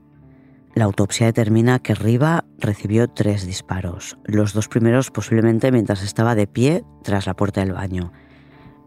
La 0.77 0.85
autopsia 0.85 1.25
determina 1.25 1.79
que 1.79 1.95
Riva 1.95 2.45
recibió 2.59 3.07
tres 3.07 3.47
disparos, 3.47 4.19
los 4.25 4.53
dos 4.53 4.67
primeros 4.67 5.09
posiblemente 5.09 5.71
mientras 5.71 6.03
estaba 6.03 6.35
de 6.35 6.45
pie 6.45 6.83
tras 7.01 7.25
la 7.25 7.33
puerta 7.33 7.61
del 7.61 7.73
baño. 7.73 8.13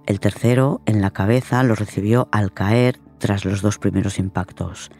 El 0.06 0.20
tercero, 0.20 0.82
en 0.86 1.00
la 1.00 1.10
cabeza, 1.10 1.64
lo 1.64 1.74
recibió 1.74 2.28
al 2.30 2.54
caer 2.54 3.00
tras 3.18 3.44
los 3.44 3.60
dos 3.60 3.78
primeros 3.78 4.20
impactos. 4.20 4.92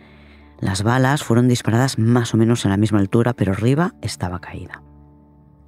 Las 0.59 0.83
balas 0.83 1.23
fueron 1.23 1.47
disparadas 1.47 1.97
más 1.97 2.35
o 2.35 2.37
menos 2.37 2.67
a 2.67 2.71
la 2.71 2.77
misma 2.77 2.99
altura, 2.99 3.35
pero 3.35 3.55
Riva 3.55 3.95
estaba 4.03 4.41
caída. 4.41 4.83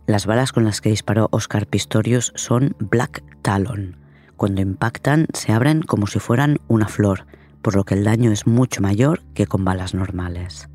Las 0.08 0.26
balas 0.26 0.50
con 0.50 0.64
las 0.64 0.80
que 0.80 0.90
disparó 0.90 1.28
Oscar 1.30 1.68
Pistorius 1.68 2.32
son 2.34 2.74
Black 2.80 3.22
Talon. 3.42 3.96
Cuando 4.36 4.60
impactan 4.60 5.28
se 5.34 5.52
abren 5.52 5.82
como 5.82 6.08
si 6.08 6.18
fueran 6.18 6.58
una 6.66 6.88
flor, 6.88 7.26
por 7.62 7.76
lo 7.76 7.84
que 7.84 7.94
el 7.94 8.02
daño 8.02 8.32
es 8.32 8.48
mucho 8.48 8.82
mayor 8.82 9.22
que 9.34 9.46
con 9.46 9.64
balas 9.64 9.94
normales. 9.94 10.68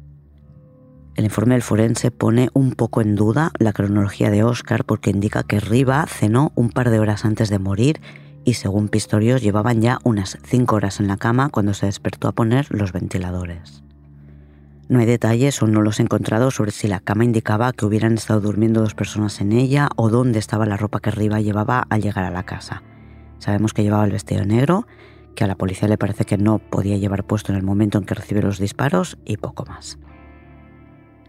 El 1.17 1.25
informe 1.25 1.55
del 1.55 1.63
forense 1.63 2.12
pone 2.12 2.50
un 2.53 2.74
poco 2.74 3.01
en 3.01 3.15
duda 3.15 3.51
la 3.57 3.74
cronología 3.74 4.29
de 4.29 4.43
Oscar 4.43 4.86
porque 4.86 5.09
indica 5.09 5.41
que 5.41 5.59
Riva 5.59 6.05
cenó 6.05 6.51
un 6.53 6.69
par 6.69 6.91
de 6.91 7.00
horas 7.00 7.25
antes 7.25 7.50
de 7.50 7.57
morir 7.57 8.00
y 8.45 8.53
según 8.53 8.88
Pistorius 8.88 9.41
llevaban 9.41 9.81
ya 9.81 9.97
unas 10.03 10.38
cinco 10.43 10.75
horas 10.75 11.00
en 11.00 11.07
la 11.07 11.17
cama 11.17 11.50
cuando 11.50 11.74
se 11.74 11.88
despertó 11.88 12.27
a 12.27 12.33
poner 12.33 12.67
los 12.69 12.91
ventiladores. 12.91 13.83
No 14.89 15.00
hay 15.00 15.07
detalles 15.07 15.59
o 15.63 15.65
no 15.65 15.81
los 15.81 16.00
he 16.00 16.03
encontrado 16.03 16.51
sobre 16.51 16.69
si 16.69 16.88
la 16.88 17.00
cama 17.00 17.25
indicaba 17.25 17.74
que 17.74 17.88
hubieran 17.88 18.13
estado 18.13 18.39
durmiendo 18.39 18.81
dos 18.81 18.93
personas 18.93 19.41
en 19.41 19.53
ella 19.53 19.89
o 19.95 20.09
dónde 20.09 20.38
estaba 20.38 20.67
la 20.67 20.77
ropa 20.77 21.00
que 21.00 21.09
Riva 21.09 21.41
llevaba 21.41 21.88
al 21.89 22.03
llegar 22.03 22.25
a 22.25 22.31
la 22.31 22.43
casa. 22.43 22.83
Sabemos 23.39 23.74
que 23.74 23.81
llevaba 23.81 24.05
el 24.05 24.12
vestido 24.12 24.45
negro, 24.45 24.86
que 25.33 25.43
a 25.43 25.47
la 25.47 25.55
policía 25.55 25.88
le 25.88 25.97
parece 25.97 26.25
que 26.25 26.38
no 26.38 26.59
podía 26.59 26.97
llevar 26.97 27.25
puesto 27.25 27.51
en 27.51 27.57
el 27.57 27.63
momento 27.63 27.97
en 27.97 28.05
que 28.05 28.13
recibió 28.13 28.43
los 28.43 28.59
disparos 28.59 29.17
y 29.25 29.38
poco 29.38 29.65
más. 29.65 29.97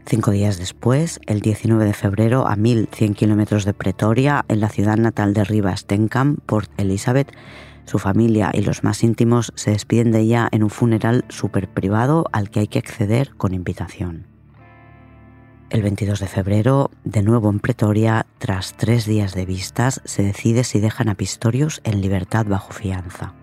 Cinco 0.09 0.31
días 0.31 0.57
después, 0.57 1.21
el 1.27 1.43
19 1.43 1.85
de 1.85 1.93
febrero, 1.93 2.49
a 2.49 2.57
1.100 2.57 3.15
kilómetros 3.15 3.67
de 3.67 3.75
Pretoria, 3.75 4.47
en 4.49 4.61
la 4.61 4.71
ciudad 4.71 4.97
natal 4.97 5.35
de 5.35 5.45
Riva 5.45 5.77
Stenkamp, 5.77 6.41
Port 6.47 6.71
Elizabeth, 6.79 7.31
su 7.85 7.99
familia 7.99 8.51
y 8.55 8.63
los 8.63 8.85
más 8.85 9.05
íntimos 9.05 9.53
se 9.55 9.73
despiden 9.73 10.11
de 10.11 10.21
ella 10.21 10.49
en 10.51 10.63
un 10.63 10.71
funeral 10.71 11.27
súper 11.29 11.69
privado 11.69 12.25
al 12.33 12.49
que 12.49 12.61
hay 12.61 12.69
que 12.69 12.79
acceder 12.79 13.35
con 13.37 13.53
invitación. 13.53 14.27
El 15.69 15.83
22 15.83 16.21
de 16.21 16.27
febrero, 16.27 16.91
de 17.05 17.23
nuevo 17.23 17.51
en 17.51 17.61
Pretoria, 17.61 18.25
tras 18.39 18.79
tres 18.79 19.05
días 19.05 19.35
de 19.35 19.45
vistas, 19.45 20.01
se 20.07 20.23
decide 20.23 20.65
si 20.65 20.81
dejan 20.81 21.11
a 21.11 21.17
Pistorius 21.17 21.83
en 21.85 22.01
libertad 22.01 22.47
bajo 22.47 22.73
fianza. 22.73 23.35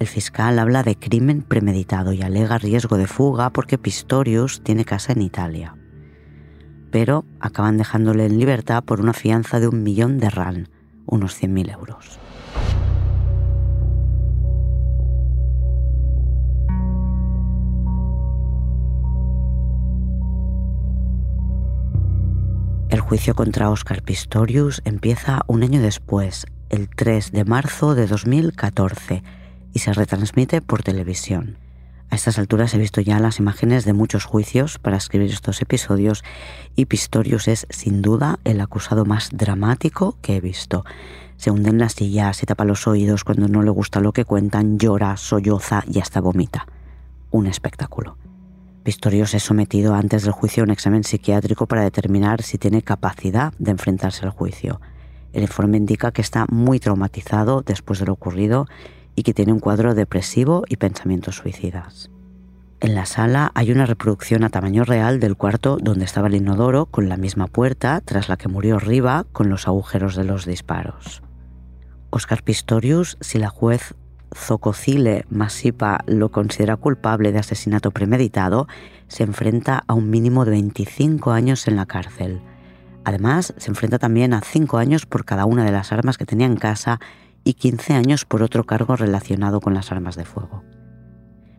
El 0.00 0.06
fiscal 0.06 0.58
habla 0.58 0.82
de 0.82 0.96
crimen 0.96 1.42
premeditado 1.42 2.14
y 2.14 2.22
alega 2.22 2.56
riesgo 2.56 2.96
de 2.96 3.06
fuga 3.06 3.50
porque 3.50 3.76
Pistorius 3.76 4.62
tiene 4.62 4.86
casa 4.86 5.12
en 5.12 5.20
Italia. 5.20 5.76
Pero 6.90 7.26
acaban 7.38 7.76
dejándole 7.76 8.24
en 8.24 8.38
libertad 8.38 8.82
por 8.82 9.02
una 9.02 9.12
fianza 9.12 9.60
de 9.60 9.68
un 9.68 9.82
millón 9.82 10.16
de 10.16 10.30
RAN, 10.30 10.70
unos 11.04 11.38
100.000 11.38 11.74
euros. 11.74 12.18
El 22.88 23.00
juicio 23.00 23.34
contra 23.34 23.68
Oscar 23.68 24.02
Pistorius 24.02 24.80
empieza 24.86 25.42
un 25.46 25.62
año 25.62 25.82
después, 25.82 26.46
el 26.70 26.88
3 26.88 27.32
de 27.32 27.44
marzo 27.44 27.94
de 27.94 28.06
2014 28.06 29.22
y 29.72 29.80
se 29.80 29.92
retransmite 29.92 30.60
por 30.60 30.82
televisión. 30.82 31.58
A 32.10 32.16
estas 32.16 32.38
alturas 32.38 32.74
he 32.74 32.78
visto 32.78 33.00
ya 33.00 33.20
las 33.20 33.38
imágenes 33.38 33.84
de 33.84 33.92
muchos 33.92 34.24
juicios 34.24 34.78
para 34.78 34.96
escribir 34.96 35.30
estos 35.30 35.62
episodios 35.62 36.24
y 36.74 36.86
Pistorius 36.86 37.46
es 37.46 37.66
sin 37.70 38.02
duda 38.02 38.40
el 38.42 38.60
acusado 38.60 39.04
más 39.04 39.30
dramático 39.32 40.16
que 40.20 40.36
he 40.36 40.40
visto. 40.40 40.84
Se 41.36 41.52
hunde 41.52 41.70
en 41.70 41.78
la 41.78 41.88
silla, 41.88 42.32
se 42.32 42.46
tapa 42.46 42.64
los 42.64 42.88
oídos 42.88 43.22
cuando 43.22 43.46
no 43.46 43.62
le 43.62 43.70
gusta 43.70 44.00
lo 44.00 44.12
que 44.12 44.24
cuentan, 44.24 44.78
llora, 44.78 45.16
solloza 45.16 45.84
y 45.86 46.00
hasta 46.00 46.20
vomita. 46.20 46.66
Un 47.30 47.46
espectáculo. 47.46 48.16
Pistorius 48.82 49.34
es 49.34 49.44
sometido 49.44 49.94
antes 49.94 50.24
del 50.24 50.32
juicio 50.32 50.62
a 50.62 50.64
un 50.64 50.70
examen 50.70 51.04
psiquiátrico 51.04 51.66
para 51.66 51.82
determinar 51.82 52.42
si 52.42 52.58
tiene 52.58 52.82
capacidad 52.82 53.52
de 53.58 53.70
enfrentarse 53.70 54.24
al 54.24 54.32
juicio. 54.32 54.80
El 55.32 55.42
informe 55.42 55.76
indica 55.76 56.10
que 56.10 56.22
está 56.22 56.46
muy 56.50 56.80
traumatizado 56.80 57.62
después 57.62 58.00
de 58.00 58.06
lo 58.06 58.14
ocurrido 58.14 58.66
que 59.22 59.34
tiene 59.34 59.52
un 59.52 59.60
cuadro 59.60 59.94
depresivo 59.94 60.64
y 60.68 60.76
pensamientos 60.76 61.36
suicidas. 61.36 62.10
En 62.80 62.94
la 62.94 63.04
sala 63.04 63.52
hay 63.54 63.72
una 63.72 63.84
reproducción 63.84 64.42
a 64.42 64.48
tamaño 64.48 64.84
real 64.84 65.20
del 65.20 65.36
cuarto 65.36 65.76
donde 65.80 66.06
estaba 66.06 66.28
el 66.28 66.34
inodoro 66.34 66.86
con 66.86 67.10
la 67.10 67.18
misma 67.18 67.46
puerta 67.46 68.00
tras 68.02 68.30
la 68.30 68.38
que 68.38 68.48
murió 68.48 68.78
Riva 68.78 69.26
con 69.32 69.50
los 69.50 69.68
agujeros 69.68 70.16
de 70.16 70.24
los 70.24 70.46
disparos. 70.46 71.22
Oscar 72.08 72.42
Pistorius, 72.42 73.18
si 73.20 73.38
la 73.38 73.50
juez 73.50 73.94
Zococile 74.34 75.26
Masipa 75.28 76.00
lo 76.06 76.30
considera 76.30 76.76
culpable 76.76 77.32
de 77.32 77.40
asesinato 77.40 77.90
premeditado, 77.90 78.66
se 79.08 79.24
enfrenta 79.24 79.84
a 79.86 79.92
un 79.92 80.08
mínimo 80.08 80.44
de 80.44 80.52
25 80.52 81.32
años 81.32 81.68
en 81.68 81.76
la 81.76 81.84
cárcel. 81.84 82.40
Además, 83.04 83.54
se 83.56 83.70
enfrenta 83.70 83.98
también 83.98 84.32
a 84.32 84.40
5 84.40 84.78
años 84.78 85.04
por 85.04 85.24
cada 85.24 85.44
una 85.44 85.64
de 85.64 85.72
las 85.72 85.92
armas 85.92 86.16
que 86.16 86.26
tenía 86.26 86.46
en 86.46 86.56
casa 86.56 87.00
y 87.44 87.54
15 87.54 87.94
años 87.94 88.24
por 88.24 88.42
otro 88.42 88.64
cargo 88.64 88.96
relacionado 88.96 89.60
con 89.60 89.74
las 89.74 89.92
armas 89.92 90.16
de 90.16 90.24
fuego. 90.24 90.62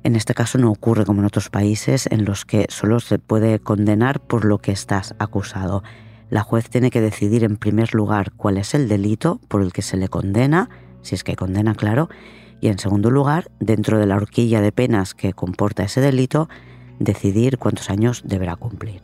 En 0.03 0.15
este 0.15 0.33
caso 0.33 0.57
no 0.57 0.71
ocurre 0.71 1.05
como 1.05 1.19
en 1.21 1.25
otros 1.25 1.49
países 1.49 2.07
en 2.11 2.25
los 2.25 2.45
que 2.45 2.65
solo 2.69 2.99
se 2.99 3.19
puede 3.19 3.59
condenar 3.59 4.19
por 4.19 4.45
lo 4.45 4.57
que 4.57 4.71
estás 4.71 5.15
acusado. 5.19 5.83
La 6.29 6.41
juez 6.41 6.69
tiene 6.69 6.89
que 6.89 7.01
decidir 7.01 7.43
en 7.43 7.57
primer 7.57 7.93
lugar 7.93 8.31
cuál 8.31 8.57
es 8.57 8.73
el 8.73 8.87
delito 8.87 9.39
por 9.47 9.61
el 9.61 9.73
que 9.73 9.83
se 9.83 9.97
le 9.97 10.07
condena, 10.07 10.69
si 11.01 11.13
es 11.13 11.23
que 11.23 11.35
condena, 11.35 11.75
claro, 11.75 12.09
y 12.61 12.67
en 12.67 12.79
segundo 12.79 13.11
lugar, 13.11 13.51
dentro 13.59 13.99
de 13.99 14.05
la 14.05 14.15
horquilla 14.15 14.61
de 14.61 14.71
penas 14.71 15.13
que 15.13 15.33
comporta 15.33 15.83
ese 15.83 16.01
delito, 16.01 16.47
decidir 16.99 17.57
cuántos 17.57 17.89
años 17.89 18.23
deberá 18.25 18.55
cumplir. 18.55 19.01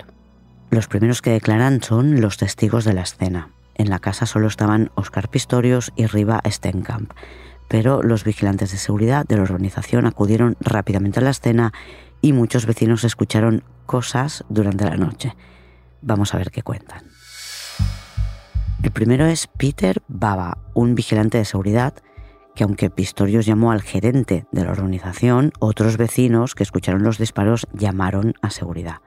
Los 0.70 0.88
primeros 0.88 1.22
que 1.22 1.32
declaran 1.32 1.82
son 1.82 2.22
los 2.22 2.38
testigos 2.38 2.86
de 2.86 2.94
la 2.94 3.02
escena. 3.02 3.50
En 3.78 3.90
la 3.90 4.00
casa 4.00 4.26
solo 4.26 4.48
estaban 4.48 4.92
Oscar 4.96 5.30
Pistorius 5.30 5.92
y 5.96 6.08
Riva 6.08 6.42
Stenkamp, 6.46 7.14
pero 7.68 8.02
los 8.02 8.24
vigilantes 8.24 8.72
de 8.72 8.78
seguridad 8.78 9.26
de 9.26 9.38
la 9.38 9.44
organización 9.44 10.06
acudieron 10.06 10.58
rápidamente 10.60 11.20
a 11.20 11.24
la 11.24 11.30
escena 11.30 11.74
y 12.22 12.34
muchos 12.34 12.66
vecinos 12.66 13.04
escucharon 13.04 13.64
cosas 13.86 14.44
durante 14.50 14.86
la 14.86 14.98
noche. 14.98 15.36
Vamos 16.02 16.34
a 16.34 16.38
ver 16.38 16.52
qué 16.52 16.64
cuentan. 16.64 17.04
El 18.82 18.92
primero 18.92 19.26
es 19.26 19.48
Peter 19.48 20.02
Baba, 20.08 20.58
un 20.74 20.96
vigilante 20.96 21.38
de 21.38 21.46
seguridad 21.46 21.94
que 22.56 22.64
aunque 22.64 22.90
Pistorius 22.90 23.46
llamó 23.46 23.72
al 23.72 23.84
gerente 23.84 24.48
de 24.52 24.66
la 24.66 24.72
organización, 24.72 25.52
otros 25.60 25.96
vecinos 25.96 26.56
que 26.56 26.64
escucharon 26.64 27.04
los 27.04 27.20
disparos 27.20 27.68
llamaron 27.72 28.34
a 28.42 28.50
seguridad. 28.50 28.98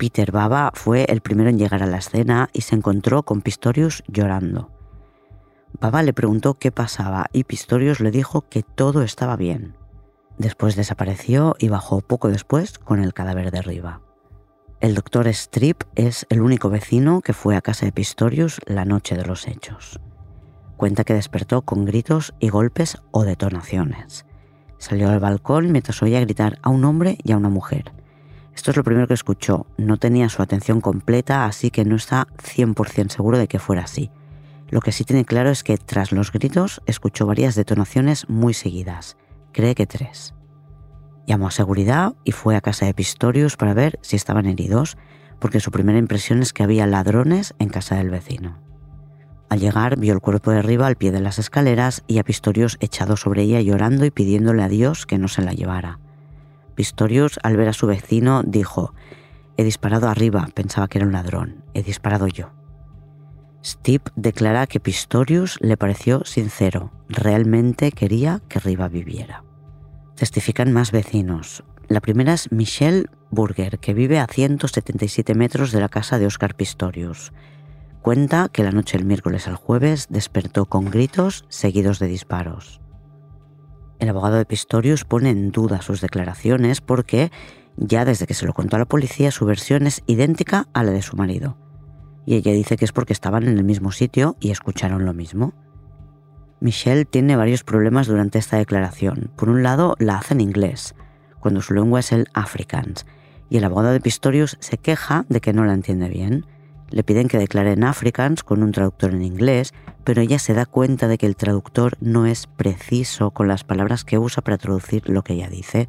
Peter 0.00 0.32
Baba 0.32 0.72
fue 0.72 1.04
el 1.10 1.20
primero 1.20 1.50
en 1.50 1.58
llegar 1.58 1.82
a 1.82 1.86
la 1.86 1.98
escena 1.98 2.48
y 2.54 2.62
se 2.62 2.74
encontró 2.74 3.22
con 3.22 3.42
Pistorius 3.42 4.02
llorando. 4.08 4.70
Baba 5.78 6.02
le 6.02 6.14
preguntó 6.14 6.54
qué 6.54 6.72
pasaba 6.72 7.26
y 7.34 7.44
Pistorius 7.44 8.00
le 8.00 8.10
dijo 8.10 8.48
que 8.48 8.62
todo 8.62 9.02
estaba 9.02 9.36
bien. 9.36 9.76
Después 10.38 10.74
desapareció 10.74 11.54
y 11.58 11.68
bajó 11.68 12.00
poco 12.00 12.30
después 12.30 12.78
con 12.78 13.04
el 13.04 13.12
cadáver 13.12 13.50
de 13.50 13.58
arriba. 13.58 14.00
El 14.80 14.94
doctor 14.94 15.28
Strip 15.28 15.82
es 15.96 16.24
el 16.30 16.40
único 16.40 16.70
vecino 16.70 17.20
que 17.20 17.34
fue 17.34 17.54
a 17.54 17.60
casa 17.60 17.84
de 17.84 17.92
Pistorius 17.92 18.58
la 18.64 18.86
noche 18.86 19.18
de 19.18 19.26
los 19.26 19.46
hechos. 19.46 20.00
Cuenta 20.78 21.04
que 21.04 21.12
despertó 21.12 21.60
con 21.60 21.84
gritos 21.84 22.32
y 22.40 22.48
golpes 22.48 22.96
o 23.10 23.24
detonaciones. 23.24 24.24
Salió 24.78 25.10
al 25.10 25.20
balcón 25.20 25.70
mientras 25.72 26.02
oía 26.02 26.20
gritar 26.20 26.58
a 26.62 26.70
un 26.70 26.86
hombre 26.86 27.18
y 27.22 27.32
a 27.32 27.36
una 27.36 27.50
mujer. 27.50 27.99
Esto 28.54 28.70
es 28.70 28.76
lo 28.76 28.84
primero 28.84 29.06
que 29.06 29.14
escuchó. 29.14 29.66
No 29.78 29.96
tenía 29.96 30.28
su 30.28 30.42
atención 30.42 30.80
completa, 30.80 31.46
así 31.46 31.70
que 31.70 31.84
no 31.84 31.96
está 31.96 32.26
100% 32.42 33.10
seguro 33.10 33.38
de 33.38 33.48
que 33.48 33.58
fuera 33.58 33.84
así. 33.84 34.10
Lo 34.68 34.80
que 34.80 34.92
sí 34.92 35.04
tiene 35.04 35.24
claro 35.24 35.50
es 35.50 35.64
que 35.64 35.76
tras 35.76 36.12
los 36.12 36.30
gritos 36.30 36.80
escuchó 36.86 37.26
varias 37.26 37.54
detonaciones 37.54 38.28
muy 38.28 38.54
seguidas. 38.54 39.16
Cree 39.52 39.74
que 39.74 39.86
tres. 39.86 40.34
Llamó 41.26 41.48
a 41.48 41.52
seguridad 41.52 42.14
y 42.24 42.32
fue 42.32 42.56
a 42.56 42.60
casa 42.60 42.86
de 42.86 42.94
Pistorius 42.94 43.56
para 43.56 43.74
ver 43.74 43.98
si 44.02 44.16
estaban 44.16 44.46
heridos, 44.46 44.96
porque 45.40 45.60
su 45.60 45.70
primera 45.70 45.98
impresión 45.98 46.42
es 46.42 46.52
que 46.52 46.62
había 46.62 46.86
ladrones 46.86 47.54
en 47.58 47.68
casa 47.68 47.96
del 47.96 48.10
vecino. 48.10 48.58
Al 49.48 49.58
llegar 49.58 49.98
vio 49.98 50.12
el 50.12 50.20
cuerpo 50.20 50.52
de 50.52 50.58
arriba 50.58 50.86
al 50.86 50.96
pie 50.96 51.10
de 51.10 51.20
las 51.20 51.40
escaleras 51.40 52.04
y 52.06 52.18
a 52.18 52.24
Pistorius 52.24 52.76
echado 52.78 53.16
sobre 53.16 53.42
ella 53.42 53.60
llorando 53.60 54.04
y 54.04 54.12
pidiéndole 54.12 54.62
a 54.62 54.68
Dios 54.68 55.06
que 55.06 55.18
no 55.18 55.26
se 55.26 55.42
la 55.42 55.52
llevara. 55.52 55.98
Pistorius, 56.80 57.38
al 57.42 57.58
ver 57.58 57.68
a 57.68 57.74
su 57.74 57.86
vecino, 57.86 58.42
dijo, 58.42 58.94
He 59.58 59.64
disparado 59.64 60.08
arriba, 60.08 60.48
pensaba 60.54 60.88
que 60.88 60.96
era 60.96 61.06
un 61.06 61.12
ladrón, 61.12 61.62
he 61.74 61.82
disparado 61.82 62.26
yo. 62.26 62.54
Steve 63.62 64.04
declara 64.16 64.66
que 64.66 64.80
Pistorius 64.80 65.58
le 65.60 65.76
pareció 65.76 66.24
sincero, 66.24 66.90
realmente 67.10 67.92
quería 67.92 68.40
que 68.48 68.60
Riva 68.60 68.88
viviera. 68.88 69.44
Testifican 70.16 70.72
más 70.72 70.90
vecinos. 70.90 71.64
La 71.86 72.00
primera 72.00 72.32
es 72.32 72.50
Michelle 72.50 73.10
Burger, 73.30 73.78
que 73.78 73.92
vive 73.92 74.18
a 74.18 74.26
177 74.26 75.34
metros 75.34 75.72
de 75.72 75.80
la 75.80 75.90
casa 75.90 76.18
de 76.18 76.24
Oscar 76.24 76.54
Pistorius. 76.54 77.34
Cuenta 78.00 78.48
que 78.50 78.64
la 78.64 78.72
noche 78.72 78.96
del 78.96 79.06
miércoles 79.06 79.48
al 79.48 79.56
jueves 79.56 80.06
despertó 80.08 80.64
con 80.64 80.86
gritos 80.86 81.44
seguidos 81.50 81.98
de 81.98 82.06
disparos. 82.06 82.79
El 84.00 84.08
abogado 84.08 84.36
de 84.36 84.46
Pistorius 84.46 85.04
pone 85.04 85.28
en 85.28 85.52
duda 85.52 85.82
sus 85.82 86.00
declaraciones 86.00 86.80
porque 86.80 87.30
ya 87.76 88.06
desde 88.06 88.26
que 88.26 88.32
se 88.32 88.46
lo 88.46 88.54
contó 88.54 88.76
a 88.76 88.78
la 88.78 88.86
policía 88.86 89.30
su 89.30 89.44
versión 89.44 89.86
es 89.86 90.02
idéntica 90.06 90.68
a 90.72 90.82
la 90.82 90.90
de 90.90 91.02
su 91.02 91.16
marido. 91.16 91.58
Y 92.24 92.34
ella 92.34 92.52
dice 92.52 92.78
que 92.78 92.86
es 92.86 92.92
porque 92.92 93.12
estaban 93.12 93.46
en 93.46 93.58
el 93.58 93.64
mismo 93.64 93.92
sitio 93.92 94.36
y 94.40 94.50
escucharon 94.50 95.04
lo 95.04 95.12
mismo. 95.12 95.52
Michelle 96.60 97.04
tiene 97.04 97.36
varios 97.36 97.62
problemas 97.62 98.06
durante 98.06 98.38
esta 98.38 98.56
declaración. 98.56 99.30
Por 99.36 99.50
un 99.50 99.62
lado, 99.62 99.96
la 99.98 100.16
hace 100.16 100.32
en 100.32 100.40
inglés, 100.40 100.94
cuando 101.38 101.60
su 101.60 101.74
lengua 101.74 102.00
es 102.00 102.12
el 102.12 102.26
Afrikaans, 102.32 103.06
y 103.50 103.58
el 103.58 103.64
abogado 103.64 103.92
de 103.92 104.00
Pistorius 104.00 104.56
se 104.60 104.78
queja 104.78 105.26
de 105.28 105.40
que 105.40 105.52
no 105.52 105.64
la 105.64 105.74
entiende 105.74 106.08
bien. 106.08 106.46
Le 106.90 107.02
piden 107.02 107.28
que 107.28 107.38
declare 107.38 107.72
en 107.72 107.84
Afrikaans 107.84 108.44
con 108.44 108.62
un 108.62 108.72
traductor 108.72 109.12
en 109.12 109.22
inglés, 109.22 109.74
pero 110.04 110.22
ella 110.22 110.38
se 110.38 110.54
da 110.54 110.66
cuenta 110.66 111.08
de 111.08 111.18
que 111.18 111.26
el 111.26 111.36
traductor 111.36 111.96
no 112.00 112.26
es 112.26 112.46
preciso 112.46 113.30
con 113.30 113.48
las 113.48 113.64
palabras 113.64 114.04
que 114.04 114.18
usa 114.18 114.42
para 114.42 114.58
traducir 114.58 115.08
lo 115.08 115.22
que 115.22 115.34
ella 115.34 115.48
dice, 115.48 115.88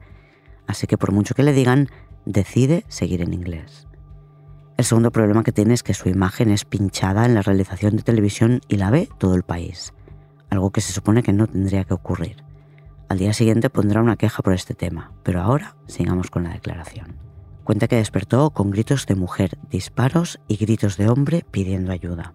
así 0.67 0.87
que 0.87 0.97
por 0.97 1.11
mucho 1.11 1.33
que 1.35 1.43
le 1.43 1.53
digan, 1.53 1.89
decide 2.25 2.85
seguir 2.87 3.21
en 3.21 3.33
inglés. 3.33 3.87
El 4.77 4.85
segundo 4.85 5.11
problema 5.11 5.43
que 5.43 5.51
tiene 5.51 5.73
es 5.73 5.83
que 5.83 5.93
su 5.93 6.09
imagen 6.09 6.49
es 6.49 6.65
pinchada 6.65 7.25
en 7.25 7.35
la 7.35 7.41
realización 7.41 7.95
de 7.95 8.03
televisión 8.03 8.61
y 8.67 8.77
la 8.77 8.89
ve 8.89 9.09
todo 9.19 9.35
el 9.35 9.43
país, 9.43 9.93
algo 10.49 10.71
que 10.71 10.81
se 10.81 10.93
supone 10.93 11.23
que 11.23 11.33
no 11.33 11.47
tendría 11.47 11.83
que 11.83 11.93
ocurrir. 11.93 12.43
Al 13.09 13.17
día 13.17 13.33
siguiente 13.33 13.69
pondrá 13.69 14.01
una 14.01 14.15
queja 14.15 14.41
por 14.41 14.53
este 14.53 14.73
tema, 14.73 15.11
pero 15.23 15.41
ahora 15.41 15.75
sigamos 15.85 16.31
con 16.31 16.43
la 16.43 16.53
declaración. 16.53 17.17
Cuenta 17.63 17.87
que 17.87 17.97
despertó 17.97 18.49
con 18.51 18.71
gritos 18.71 19.05
de 19.05 19.15
mujer, 19.15 19.57
disparos 19.69 20.39
y 20.47 20.55
gritos 20.55 20.97
de 20.97 21.09
hombre 21.09 21.45
pidiendo 21.51 21.91
ayuda. 21.91 22.33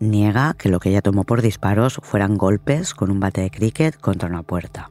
Niega 0.00 0.54
que 0.54 0.68
lo 0.68 0.78
que 0.78 0.90
ella 0.90 1.02
tomó 1.02 1.24
por 1.24 1.42
disparos 1.42 2.00
fueran 2.02 2.36
golpes 2.36 2.94
con 2.94 3.10
un 3.10 3.18
bate 3.18 3.40
de 3.40 3.50
cricket 3.50 3.98
contra 3.98 4.28
una 4.28 4.42
puerta. 4.42 4.90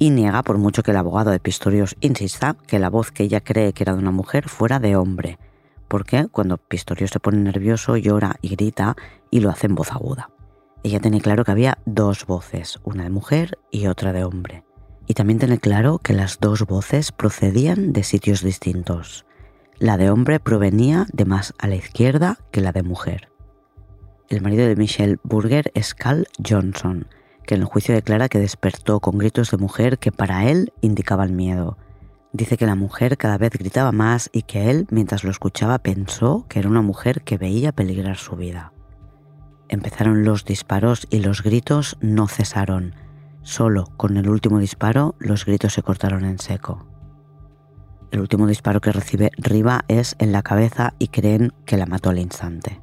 Y 0.00 0.10
niega, 0.10 0.42
por 0.42 0.58
mucho 0.58 0.82
que 0.82 0.92
el 0.92 0.96
abogado 0.96 1.30
de 1.30 1.40
Pistorius 1.40 1.96
insista, 2.00 2.56
que 2.66 2.78
la 2.78 2.90
voz 2.90 3.10
que 3.10 3.24
ella 3.24 3.40
cree 3.40 3.72
que 3.72 3.82
era 3.82 3.94
de 3.94 3.98
una 3.98 4.12
mujer 4.12 4.48
fuera 4.48 4.78
de 4.78 4.94
hombre, 4.94 5.38
porque 5.88 6.28
cuando 6.28 6.58
Pistorius 6.58 7.10
se 7.10 7.20
pone 7.20 7.38
nervioso 7.38 7.96
llora 7.96 8.36
y 8.42 8.50
grita 8.50 8.96
y 9.30 9.40
lo 9.40 9.50
hace 9.50 9.66
en 9.66 9.74
voz 9.74 9.90
aguda. 9.90 10.30
Ella 10.84 11.00
tiene 11.00 11.20
claro 11.20 11.44
que 11.44 11.50
había 11.50 11.78
dos 11.84 12.26
voces, 12.26 12.78
una 12.84 13.04
de 13.04 13.10
mujer 13.10 13.58
y 13.72 13.88
otra 13.88 14.12
de 14.12 14.24
hombre. 14.24 14.64
Y 15.06 15.14
también 15.14 15.38
tiene 15.38 15.58
claro 15.58 15.98
que 15.98 16.12
las 16.12 16.38
dos 16.38 16.64
voces 16.66 17.10
procedían 17.10 17.92
de 17.92 18.04
sitios 18.04 18.42
distintos. 18.42 19.26
La 19.78 19.96
de 19.96 20.10
hombre 20.10 20.38
provenía 20.38 21.06
de 21.12 21.24
más 21.24 21.54
a 21.58 21.66
la 21.66 21.76
izquierda 21.76 22.38
que 22.52 22.60
la 22.60 22.72
de 22.72 22.82
mujer. 22.82 23.28
El 24.28 24.42
marido 24.42 24.66
de 24.66 24.76
Michelle 24.76 25.16
Burger 25.22 25.72
es 25.72 25.94
Cal 25.94 26.28
Johnson, 26.46 27.06
que 27.46 27.54
en 27.54 27.62
el 27.62 27.66
juicio 27.66 27.94
declara 27.94 28.28
que 28.28 28.38
despertó 28.38 29.00
con 29.00 29.16
gritos 29.16 29.50
de 29.50 29.56
mujer 29.56 29.98
que 29.98 30.12
para 30.12 30.50
él 30.50 30.74
indicaban 30.82 31.34
miedo. 31.34 31.78
Dice 32.34 32.58
que 32.58 32.66
la 32.66 32.74
mujer 32.74 33.16
cada 33.16 33.38
vez 33.38 33.52
gritaba 33.52 33.90
más 33.90 34.28
y 34.30 34.42
que 34.42 34.68
él, 34.68 34.86
mientras 34.90 35.24
lo 35.24 35.30
escuchaba, 35.30 35.78
pensó 35.78 36.44
que 36.46 36.58
era 36.58 36.68
una 36.68 36.82
mujer 36.82 37.22
que 37.22 37.38
veía 37.38 37.72
peligrar 37.72 38.18
su 38.18 38.36
vida. 38.36 38.74
Empezaron 39.70 40.24
los 40.24 40.44
disparos 40.44 41.06
y 41.08 41.20
los 41.20 41.42
gritos 41.42 41.96
no 42.02 42.28
cesaron. 42.28 42.94
Solo 43.40 43.86
con 43.96 44.18
el 44.18 44.28
último 44.28 44.58
disparo 44.58 45.14
los 45.18 45.46
gritos 45.46 45.72
se 45.72 45.82
cortaron 45.82 46.26
en 46.26 46.38
seco. 46.38 46.86
El 48.10 48.20
último 48.20 48.46
disparo 48.46 48.82
que 48.82 48.92
recibe 48.92 49.30
Riva 49.38 49.86
es 49.88 50.16
en 50.18 50.32
la 50.32 50.42
cabeza 50.42 50.92
y 50.98 51.08
creen 51.08 51.54
que 51.64 51.78
la 51.78 51.86
mató 51.86 52.10
al 52.10 52.18
instante. 52.18 52.82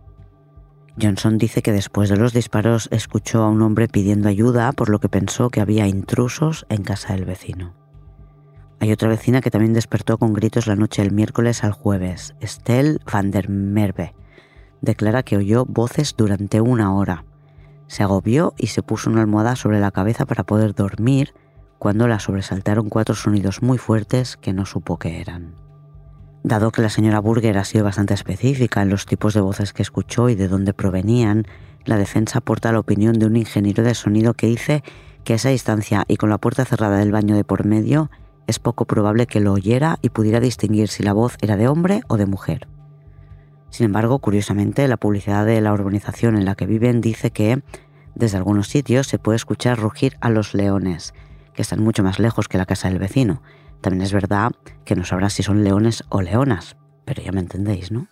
Johnson 1.02 1.38
dice 1.38 1.62
que 1.62 1.72
después 1.72 2.10
de 2.10 2.18
los 2.18 2.34
disparos 2.34 2.88
escuchó 2.92 3.44
a 3.44 3.50
un 3.50 3.62
hombre 3.62 3.88
pidiendo 3.88 4.30
ayuda 4.30 4.72
por 4.72 4.90
lo 4.90 5.00
que 5.00 5.10
pensó 5.10 5.50
que 5.50 5.62
había 5.62 5.88
intrusos 5.88 6.66
en 6.70 6.84
casa 6.84 7.14
del 7.14 7.26
vecino. 7.26 7.74
Hay 8.80 8.92
otra 8.92 9.10
vecina 9.10 9.42
que 9.42 9.52
también 9.52 9.74
despertó 9.74 10.18
con 10.18 10.34
gritos 10.34 10.68
la 10.68 10.76
noche 10.76 11.02
del 11.02 11.12
miércoles 11.12 11.64
al 11.64 11.72
jueves. 11.72 12.36
Estelle 12.40 13.00
van 13.12 13.32
der 13.32 13.50
Merwe 13.50 14.14
declara 14.86 15.24
que 15.24 15.36
oyó 15.38 15.66
voces 15.66 16.16
durante 16.16 16.62
una 16.62 16.94
hora. 16.96 17.26
Se 17.88 18.04
agobió 18.04 18.54
y 18.58 18.68
se 18.68 18.84
puso 18.84 19.10
una 19.10 19.22
almohada 19.22 19.56
sobre 19.56 19.80
la 19.80 19.92
cabeza 19.92 20.26
para 20.26 20.44
poder 20.44 20.74
dormir 20.74 21.34
cuando 21.78 22.08
la 22.08 22.20
sobresaltaron 22.20 22.90
cuatro 22.90 23.16
sonidos 23.16 23.62
muy 23.62 23.78
fuertes 23.78 24.38
que 24.38 24.54
no 24.54 24.66
supo 24.66 24.98
qué 24.98 25.20
eran. 25.20 25.65
Dado 26.46 26.70
que 26.70 26.84
la 26.84 26.92
señora 26.92 27.22
Burger 27.22 27.58
ha 27.58 27.64
sido 27.64 27.86
bastante 27.86 28.14
específica 28.14 28.84
en 28.84 28.92
los 28.92 29.08
tipos 29.08 29.34
de 29.34 29.42
voces 29.42 29.74
que 29.74 29.82
escuchó 29.82 30.30
y 30.30 30.36
de 30.36 30.48
dónde 30.48 30.76
provenían, 30.76 31.48
la 31.86 31.98
defensa 31.98 32.38
aporta 32.38 32.72
la 32.72 32.78
opinión 32.78 33.18
de 33.18 33.26
un 33.26 33.36
ingeniero 33.36 33.82
de 33.82 33.96
sonido 33.96 34.36
que 34.36 34.46
dice 34.46 34.84
que 35.24 35.34
a 35.34 35.38
esa 35.38 35.50
distancia 35.50 36.06
y 36.08 36.18
con 36.18 36.30
la 36.30 36.38
puerta 36.38 36.64
cerrada 36.64 37.00
del 37.00 37.12
baño 37.12 37.36
de 37.36 37.44
por 37.44 37.66
medio 37.66 38.12
es 38.46 38.60
poco 38.60 38.86
probable 38.86 39.26
que 39.26 39.40
lo 39.40 39.54
oyera 39.54 39.98
y 40.04 40.10
pudiera 40.10 40.40
distinguir 40.40 40.88
si 40.90 41.02
la 41.02 41.14
voz 41.14 41.36
era 41.42 41.58
de 41.58 41.68
hombre 41.68 42.02
o 42.10 42.16
de 42.16 42.28
mujer. 42.28 42.68
Sin 43.72 43.88
embargo, 43.88 44.20
curiosamente, 44.20 44.88
la 44.88 44.98
publicidad 44.98 45.48
de 45.48 45.60
la 45.62 45.74
urbanización 45.74 46.38
en 46.38 46.46
la 46.46 46.54
que 46.54 46.68
viven 46.68 47.02
dice 47.02 47.32
que 47.32 47.64
desde 48.14 48.38
algunos 48.38 48.68
sitios 48.68 49.08
se 49.08 49.18
puede 49.18 49.38
escuchar 49.38 49.80
rugir 49.80 50.16
a 50.22 50.30
los 50.30 50.54
leones, 50.54 51.16
que 51.56 51.64
están 51.64 51.82
mucho 51.82 52.04
más 52.04 52.20
lejos 52.20 52.48
que 52.48 52.60
la 52.60 52.68
casa 52.68 52.88
del 52.88 53.00
vecino, 53.00 53.42
también 53.82 54.04
es 54.04 54.14
verdad 54.14 54.52
que 54.84 54.96
no 54.96 55.04
sabrás 55.04 55.34
si 55.34 55.44
son 55.44 55.64
leones 55.64 56.04
o 56.10 56.22
leonas, 56.22 56.78
pero 57.06 57.22
ya 57.22 57.32
me 57.32 57.42
entendéis, 57.42 57.92
¿no? 57.92 58.08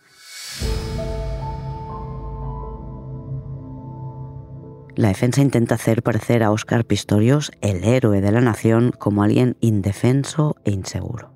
La 4.95 5.07
defensa 5.07 5.41
intenta 5.41 5.73
hacer 5.75 6.03
parecer 6.03 6.43
a 6.43 6.51
Oscar 6.51 6.85
Pistorius, 6.85 7.51
el 7.61 7.83
héroe 7.83 8.21
de 8.21 8.31
la 8.31 8.41
nación, 8.41 8.91
como 8.91 9.23
alguien 9.23 9.57
indefenso 9.59 10.55
e 10.65 10.71
inseguro. 10.71 11.33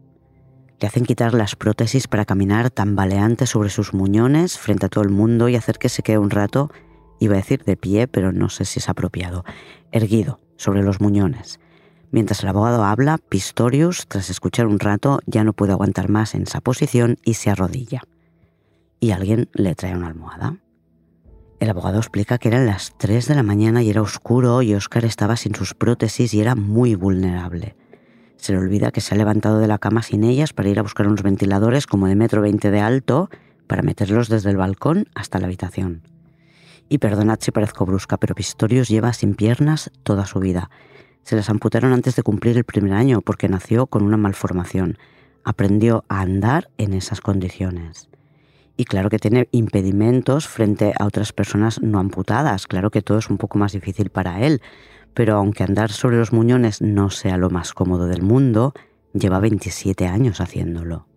Le 0.80 0.88
hacen 0.88 1.06
quitar 1.06 1.34
las 1.34 1.56
prótesis 1.56 2.08
para 2.08 2.26
caminar 2.26 2.70
tambaleante 2.70 3.48
sobre 3.48 3.70
sus 3.70 3.96
muñones 3.96 4.60
frente 4.60 4.86
a 4.86 4.90
todo 4.90 5.04
el 5.04 5.10
mundo 5.10 5.50
y 5.50 5.56
hacer 5.56 5.80
que 5.80 5.90
se 5.90 6.04
quede 6.04 6.20
un 6.20 6.30
rato, 6.30 6.70
iba 7.20 7.34
a 7.34 7.38
decir 7.38 7.64
de 7.64 7.78
pie, 7.78 8.08
pero 8.08 8.32
no 8.32 8.50
sé 8.50 8.64
si 8.64 8.78
es 8.78 8.90
apropiado, 8.90 9.44
erguido 9.92 10.40
sobre 10.56 10.84
los 10.84 11.02
muñones, 11.02 11.60
Mientras 12.12 12.42
el 12.44 12.50
abogado 12.50 12.84
habla, 12.84 13.18
Pistorius, 13.18 14.08
tras 14.08 14.30
escuchar 14.30 14.68
un 14.68 14.80
rato, 14.80 15.20
ya 15.26 15.44
no 15.44 15.54
puede 15.54 15.74
aguantar 15.74 16.10
más 16.10 16.36
en 16.36 16.44
esa 16.44 16.62
posición 16.62 17.18
y 17.24 17.34
se 17.34 17.50
arrodilla. 17.50 18.02
Y 19.00 19.12
alguien 19.12 19.50
le 19.54 19.76
trae 19.76 19.96
una 19.96 20.08
almohada. 20.08 20.58
El 21.60 21.70
abogado 21.70 21.98
explica 21.98 22.38
que 22.38 22.48
eran 22.48 22.66
las 22.66 22.94
3 22.98 23.28
de 23.28 23.36
la 23.36 23.44
mañana 23.44 23.82
y 23.82 23.90
era 23.90 24.02
oscuro 24.02 24.62
y 24.62 24.74
Oscar 24.76 25.06
estaba 25.06 25.36
sin 25.36 25.56
sus 25.56 25.74
prótesis 25.74 26.34
y 26.34 26.40
era 26.40 26.56
muy 26.56 26.96
vulnerable. 26.96 27.76
Se 28.38 28.54
le 28.54 28.60
olvida 28.60 28.92
que 28.92 29.02
se 29.02 29.16
ha 29.16 29.18
levantado 29.18 29.60
de 29.60 29.68
la 29.68 29.80
cama 29.80 30.04
sin 30.04 30.24
ellas 30.24 30.54
para 30.54 30.70
ir 30.70 30.80
a 30.80 30.84
buscar 30.84 31.08
unos 31.08 31.24
ventiladores 31.24 31.88
como 31.88 32.08
de 32.08 32.16
metro 32.16 32.42
veinte 32.42 32.70
de 32.70 32.80
alto 32.80 33.30
para 33.66 33.82
meterlos 33.82 34.30
desde 34.30 34.52
el 34.52 34.58
balcón 34.58 35.10
hasta 35.16 35.40
la 35.40 35.48
habitación. 35.48 36.04
Y 36.90 37.00
perdonad 37.00 37.40
si 37.42 37.52
parezco 37.52 37.86
brusca, 37.86 38.18
pero 38.18 38.36
Pistorius 38.36 38.88
lleva 38.88 39.12
sin 39.14 39.34
piernas 39.34 39.92
toda 40.04 40.26
su 40.26 40.40
vida. 40.40 40.70
Se 41.28 41.36
las 41.36 41.50
amputaron 41.50 41.92
antes 41.92 42.16
de 42.16 42.24
cumplir 42.24 42.56
el 42.56 42.64
primer 42.64 42.94
año 42.94 43.20
porque 43.20 43.50
nació 43.50 43.88
con 43.88 44.04
una 44.04 44.16
malformación. 44.16 44.98
Aprendió 45.44 46.06
a 46.08 46.22
andar 46.22 46.70
en 46.78 46.94
esas 46.94 47.20
condiciones. 47.20 48.08
Y 48.78 48.86
claro 48.86 49.10
que 49.10 49.20
tiene 49.20 49.50
impedimentos 49.52 50.48
frente 50.48 50.94
a 50.98 51.04
otras 51.04 51.34
personas 51.34 51.82
no 51.82 52.00
amputadas. 52.00 52.66
Claro 52.66 52.92
que 52.92 53.02
todo 53.02 53.18
es 53.18 53.30
un 53.30 53.38
poco 53.38 53.58
más 53.58 53.74
difícil 53.74 54.10
para 54.10 54.40
él. 54.40 54.62
Pero 55.14 55.36
aunque 55.36 55.66
andar 55.66 55.92
sobre 55.92 56.16
los 56.16 56.32
muñones 56.32 56.82
no 56.82 57.10
sea 57.10 57.36
lo 57.36 57.50
más 57.50 57.74
cómodo 57.74 58.08
del 58.08 58.22
mundo, 58.22 58.74
lleva 59.12 59.42
27 59.42 60.08
años 60.08 60.40
haciéndolo. 60.40 61.08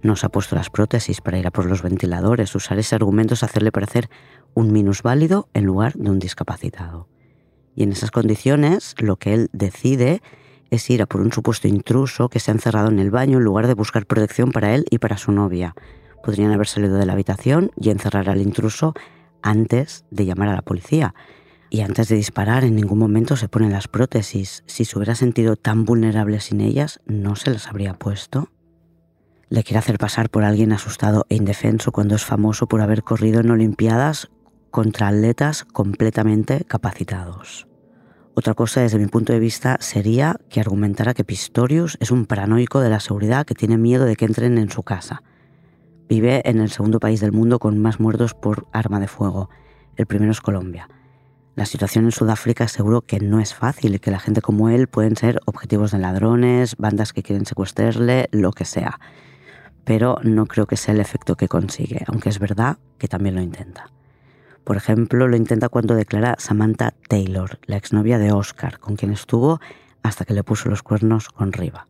No 0.00 0.14
se 0.14 0.26
ha 0.26 0.28
puesto 0.28 0.54
las 0.54 0.70
prótesis 0.70 1.20
para 1.20 1.38
ir 1.38 1.48
a 1.48 1.50
por 1.50 1.66
los 1.66 1.82
ventiladores. 1.82 2.54
Usar 2.54 2.78
ese 2.78 2.94
argumento 2.94 3.34
es 3.34 3.42
hacerle 3.42 3.72
parecer 3.72 4.10
un 4.54 4.70
minusválido 4.70 5.48
en 5.54 5.64
lugar 5.64 5.94
de 5.94 6.08
un 6.08 6.20
discapacitado. 6.20 7.08
Y 7.78 7.84
en 7.84 7.92
esas 7.92 8.10
condiciones, 8.10 8.96
lo 8.98 9.14
que 9.14 9.34
él 9.34 9.50
decide 9.52 10.20
es 10.68 10.90
ir 10.90 11.00
a 11.00 11.06
por 11.06 11.20
un 11.20 11.30
supuesto 11.30 11.68
intruso 11.68 12.28
que 12.28 12.40
se 12.40 12.50
ha 12.50 12.54
encerrado 12.54 12.88
en 12.88 12.98
el 12.98 13.12
baño 13.12 13.38
en 13.38 13.44
lugar 13.44 13.68
de 13.68 13.74
buscar 13.74 14.04
protección 14.04 14.50
para 14.50 14.74
él 14.74 14.84
y 14.90 14.98
para 14.98 15.16
su 15.16 15.30
novia. 15.30 15.76
Podrían 16.24 16.50
haber 16.50 16.66
salido 16.66 16.96
de 16.96 17.06
la 17.06 17.12
habitación 17.12 17.70
y 17.80 17.90
encerrar 17.90 18.30
al 18.30 18.40
intruso 18.40 18.94
antes 19.42 20.04
de 20.10 20.26
llamar 20.26 20.48
a 20.48 20.56
la 20.56 20.62
policía. 20.62 21.14
Y 21.70 21.82
antes 21.82 22.08
de 22.08 22.16
disparar, 22.16 22.64
en 22.64 22.74
ningún 22.74 22.98
momento 22.98 23.36
se 23.36 23.48
ponen 23.48 23.70
las 23.70 23.86
prótesis. 23.86 24.64
Si 24.66 24.84
se 24.84 24.98
hubiera 24.98 25.14
sentido 25.14 25.54
tan 25.54 25.84
vulnerable 25.84 26.40
sin 26.40 26.60
ellas, 26.60 26.98
¿no 27.06 27.36
se 27.36 27.52
las 27.52 27.68
habría 27.68 27.94
puesto? 27.94 28.48
Le 29.50 29.62
quiere 29.62 29.78
hacer 29.78 29.98
pasar 29.98 30.30
por 30.30 30.42
alguien 30.42 30.72
asustado 30.72 31.26
e 31.28 31.36
indefenso 31.36 31.92
cuando 31.92 32.16
es 32.16 32.24
famoso 32.24 32.66
por 32.66 32.80
haber 32.80 33.04
corrido 33.04 33.38
en 33.38 33.52
Olimpiadas 33.52 34.30
contra 34.72 35.06
atletas 35.06 35.64
completamente 35.64 36.64
capacitados. 36.64 37.67
Otra 38.38 38.54
cosa 38.54 38.82
desde 38.82 39.00
mi 39.00 39.08
punto 39.08 39.32
de 39.32 39.40
vista 39.40 39.78
sería 39.80 40.36
que 40.48 40.60
argumentara 40.60 41.12
que 41.12 41.24
Pistorius 41.24 41.98
es 41.98 42.12
un 42.12 42.24
paranoico 42.24 42.78
de 42.78 42.88
la 42.88 43.00
seguridad 43.00 43.44
que 43.44 43.56
tiene 43.56 43.78
miedo 43.78 44.04
de 44.04 44.14
que 44.14 44.26
entren 44.26 44.58
en 44.58 44.70
su 44.70 44.84
casa. 44.84 45.24
Vive 46.08 46.48
en 46.48 46.60
el 46.60 46.70
segundo 46.70 47.00
país 47.00 47.18
del 47.18 47.32
mundo 47.32 47.58
con 47.58 47.80
más 47.80 47.98
muertos 47.98 48.34
por 48.34 48.68
arma 48.72 49.00
de 49.00 49.08
fuego. 49.08 49.50
El 49.96 50.06
primero 50.06 50.30
es 50.30 50.40
Colombia. 50.40 50.88
La 51.56 51.66
situación 51.66 52.04
en 52.04 52.12
Sudáfrica 52.12 52.68
seguro 52.68 53.00
que 53.00 53.18
no 53.18 53.40
es 53.40 53.54
fácil 53.54 53.96
y 53.96 53.98
que 53.98 54.12
la 54.12 54.20
gente 54.20 54.40
como 54.40 54.68
él 54.68 54.86
pueden 54.86 55.16
ser 55.16 55.40
objetivos 55.44 55.90
de 55.90 55.98
ladrones, 55.98 56.76
bandas 56.76 57.12
que 57.12 57.24
quieren 57.24 57.44
secuestrarle, 57.44 58.28
lo 58.30 58.52
que 58.52 58.64
sea. 58.64 59.00
Pero 59.84 60.20
no 60.22 60.46
creo 60.46 60.66
que 60.66 60.76
sea 60.76 60.94
el 60.94 61.00
efecto 61.00 61.34
que 61.34 61.48
consigue, 61.48 62.04
aunque 62.06 62.28
es 62.28 62.38
verdad 62.38 62.78
que 62.98 63.08
también 63.08 63.34
lo 63.34 63.42
intenta. 63.42 63.90
Por 64.68 64.76
ejemplo, 64.76 65.28
lo 65.28 65.34
intenta 65.34 65.70
cuando 65.70 65.94
declara 65.94 66.34
Samantha 66.38 66.92
Taylor, 67.08 67.58
la 67.64 67.78
exnovia 67.78 68.18
de 68.18 68.32
Oscar, 68.32 68.78
con 68.78 68.96
quien 68.96 69.12
estuvo 69.12 69.60
hasta 70.02 70.26
que 70.26 70.34
le 70.34 70.44
puso 70.44 70.68
los 70.68 70.82
cuernos 70.82 71.30
con 71.30 71.54
Riva. 71.54 71.88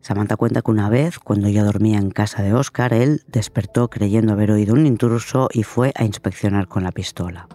Samantha 0.00 0.36
cuenta 0.36 0.62
que 0.62 0.70
una 0.70 0.88
vez, 0.88 1.18
cuando 1.18 1.46
ella 1.46 1.64
dormía 1.64 1.98
en 1.98 2.10
casa 2.10 2.42
de 2.42 2.54
Oscar, 2.54 2.94
él 2.94 3.20
despertó 3.26 3.90
creyendo 3.90 4.32
haber 4.32 4.50
oído 4.50 4.72
un 4.72 4.86
intruso 4.86 5.50
y 5.52 5.62
fue 5.62 5.92
a 5.94 6.04
inspeccionar 6.04 6.68
con 6.68 6.84
la 6.84 6.90
pistola. 6.90 7.48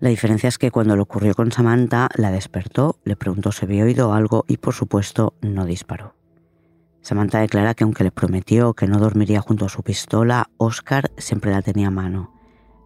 La 0.00 0.10
diferencia 0.10 0.48
es 0.48 0.58
que 0.58 0.70
cuando 0.70 0.94
lo 0.94 1.04
ocurrió 1.04 1.34
con 1.34 1.50
Samantha, 1.50 2.10
la 2.16 2.30
despertó, 2.30 2.98
le 3.04 3.16
preguntó 3.16 3.52
si 3.52 3.64
había 3.64 3.84
oído 3.84 4.12
algo 4.12 4.44
y 4.48 4.58
por 4.58 4.74
supuesto 4.74 5.32
no 5.40 5.64
disparó. 5.64 6.14
Samantha 7.00 7.40
declara 7.40 7.72
que 7.72 7.84
aunque 7.84 8.04
le 8.04 8.10
prometió 8.10 8.74
que 8.74 8.86
no 8.86 8.98
dormiría 8.98 9.40
junto 9.40 9.64
a 9.64 9.70
su 9.70 9.82
pistola, 9.82 10.50
Oscar 10.58 11.10
siempre 11.16 11.52
la 11.52 11.62
tenía 11.62 11.88
a 11.88 11.90
mano 11.90 12.38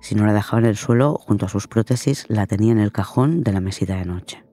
si 0.04 0.14
no 0.14 0.26
la 0.26 0.34
dejaba 0.34 0.60
en 0.60 0.66
el 0.66 0.76
suelo, 0.76 1.14
junto 1.18 1.46
a 1.46 1.48
sus 1.48 1.66
prótesis, 1.66 2.26
la 2.28 2.46
tenía 2.46 2.72
en 2.72 2.78
el 2.78 2.92
cajón 2.92 3.42
de 3.42 3.54
la 3.54 3.62
mesita 3.62 3.96
de 3.96 4.04
noche. 4.04 4.44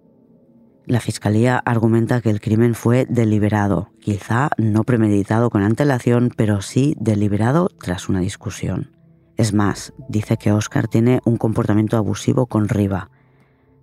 La 0.86 1.02
fiscalía 1.02 1.58
argumenta 1.58 2.22
que 2.22 2.30
el 2.30 2.40
crimen 2.40 2.74
fue 2.74 3.06
deliberado, 3.10 3.90
quizá 4.00 4.52
no 4.58 4.86
premeditado 4.86 5.50
con 5.50 5.62
antelación, 5.62 6.32
pero 6.38 6.62
sí 6.62 6.96
deliberado 7.02 7.70
tras 7.82 8.08
una 8.08 8.22
discusión. 8.22 8.96
Es 9.36 9.54
más, 9.54 9.92
dice 10.08 10.38
que 10.38 10.54
Oscar 10.54 10.88
tiene 10.88 11.20
un 11.26 11.36
comportamiento 11.36 11.98
abusivo 11.98 12.46
con 12.46 12.70
Riva. 12.70 13.10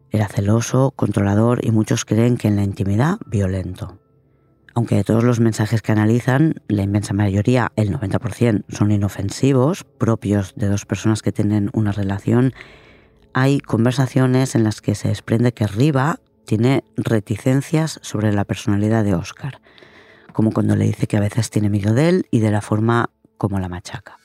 Era 0.09 0.27
celoso, 0.27 0.93
controlador 0.97 1.63
y 1.63 1.71
muchos 1.71 2.07
creen 2.07 2.39
que 2.39 2.49
en 2.49 2.57
la 2.57 2.65
intimidad 2.65 3.19
violento. 3.27 3.98
Aunque 4.79 4.95
de 4.95 5.03
todos 5.03 5.25
los 5.25 5.41
mensajes 5.41 5.83
que 5.83 5.91
analizan, 5.91 6.63
la 6.69 6.85
inmensa 6.85 7.13
mayoría, 7.13 7.73
el 7.75 7.91
90%, 7.91 8.63
son 8.69 8.93
inofensivos, 8.93 9.83
propios 9.83 10.55
de 10.55 10.69
dos 10.69 10.87
personas 10.87 11.21
que 11.21 11.33
tienen 11.33 11.69
una 11.73 11.91
relación, 11.91 12.53
hay 13.33 13.59
conversaciones 13.59 14.55
en 14.55 14.63
las 14.63 14.81
que 14.81 14.95
se 14.95 15.09
desprende 15.09 15.51
que 15.51 15.67
Riva 15.67 16.21
tiene 16.45 16.85
reticencias 16.97 17.99
sobre 18.05 18.33
la 18.33 18.45
personalidad 18.45 19.03
de 19.03 19.17
Oscar, 19.17 19.61
como 20.33 20.53
cuando 20.53 20.77
le 20.77 20.85
dice 20.85 21.09
que 21.09 21.17
a 21.17 21.21
veces 21.23 21.51
tiene 21.51 21.71
miedo 21.71 21.93
de 21.93 22.11
él 22.11 22.27
y 22.31 22.39
de 22.39 22.53
la 22.53 22.61
forma 22.61 23.11
como 23.37 23.59
la 23.59 23.69
machaca. 23.69 24.18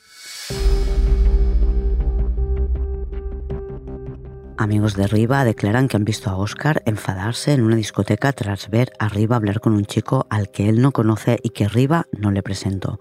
Amigos 4.56 4.94
de 4.94 5.08
Riva 5.08 5.42
declaran 5.42 5.88
que 5.88 5.96
han 5.96 6.04
visto 6.04 6.30
a 6.30 6.36
Oscar 6.36 6.80
enfadarse 6.86 7.52
en 7.52 7.62
una 7.62 7.74
discoteca 7.74 8.32
tras 8.32 8.70
ver 8.70 8.92
a 9.00 9.08
Riva 9.08 9.34
hablar 9.34 9.58
con 9.58 9.74
un 9.74 9.84
chico 9.84 10.28
al 10.30 10.52
que 10.52 10.68
él 10.68 10.80
no 10.80 10.92
conoce 10.92 11.40
y 11.42 11.50
que 11.50 11.66
Riva 11.66 12.06
no 12.12 12.30
le 12.30 12.44
presentó. 12.44 13.00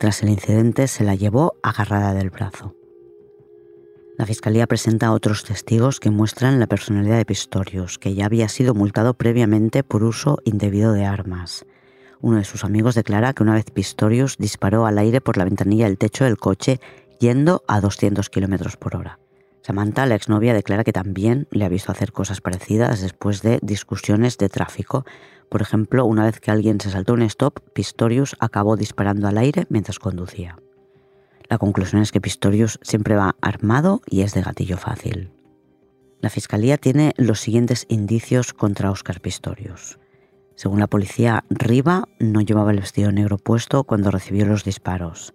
Tras 0.00 0.24
el 0.24 0.30
incidente 0.30 0.88
se 0.88 1.04
la 1.04 1.14
llevó 1.14 1.54
agarrada 1.62 2.12
del 2.12 2.30
brazo. 2.30 2.74
La 4.18 4.26
fiscalía 4.26 4.66
presenta 4.66 5.12
otros 5.12 5.44
testigos 5.44 6.00
que 6.00 6.10
muestran 6.10 6.58
la 6.58 6.66
personalidad 6.66 7.18
de 7.18 7.24
Pistorius, 7.24 7.98
que 7.98 8.14
ya 8.14 8.26
había 8.26 8.48
sido 8.48 8.74
multado 8.74 9.14
previamente 9.14 9.84
por 9.84 10.02
uso 10.02 10.38
indebido 10.44 10.92
de 10.92 11.04
armas. 11.04 11.66
Uno 12.20 12.38
de 12.38 12.44
sus 12.44 12.64
amigos 12.64 12.96
declara 12.96 13.32
que 13.32 13.44
una 13.44 13.54
vez 13.54 13.66
Pistorius 13.72 14.38
disparó 14.38 14.86
al 14.86 14.98
aire 14.98 15.20
por 15.20 15.36
la 15.36 15.44
ventanilla 15.44 15.84
del 15.84 15.98
techo 15.98 16.24
del 16.24 16.36
coche 16.36 16.80
yendo 17.20 17.62
a 17.68 17.80
200 17.80 18.28
km 18.28 18.76
por 18.76 18.96
hora. 18.96 19.20
Samantha, 19.66 20.04
la 20.04 20.14
exnovia, 20.14 20.52
declara 20.52 20.84
que 20.84 20.92
también 20.92 21.48
le 21.50 21.64
ha 21.64 21.70
visto 21.70 21.90
hacer 21.90 22.12
cosas 22.12 22.42
parecidas 22.42 23.00
después 23.00 23.40
de 23.40 23.58
discusiones 23.62 24.36
de 24.36 24.50
tráfico. 24.50 25.06
Por 25.48 25.62
ejemplo, 25.62 26.04
una 26.04 26.26
vez 26.26 26.38
que 26.38 26.50
alguien 26.50 26.82
se 26.82 26.90
saltó 26.90 27.14
un 27.14 27.22
stop, 27.22 27.60
Pistorius 27.72 28.36
acabó 28.40 28.76
disparando 28.76 29.26
al 29.26 29.38
aire 29.38 29.64
mientras 29.70 29.98
conducía. 29.98 30.58
La 31.48 31.56
conclusión 31.56 32.02
es 32.02 32.12
que 32.12 32.20
Pistorius 32.20 32.78
siempre 32.82 33.16
va 33.16 33.36
armado 33.40 34.02
y 34.06 34.20
es 34.20 34.34
de 34.34 34.42
gatillo 34.42 34.76
fácil. 34.76 35.30
La 36.20 36.28
fiscalía 36.28 36.76
tiene 36.76 37.14
los 37.16 37.40
siguientes 37.40 37.86
indicios 37.88 38.52
contra 38.52 38.90
Oscar 38.90 39.22
Pistorius. 39.22 39.98
Según 40.56 40.78
la 40.78 40.88
policía, 40.88 41.42
Riva 41.48 42.06
no 42.18 42.42
llevaba 42.42 42.70
el 42.70 42.80
vestido 42.80 43.12
negro 43.12 43.38
puesto 43.38 43.84
cuando 43.84 44.10
recibió 44.10 44.44
los 44.44 44.62
disparos. 44.62 45.32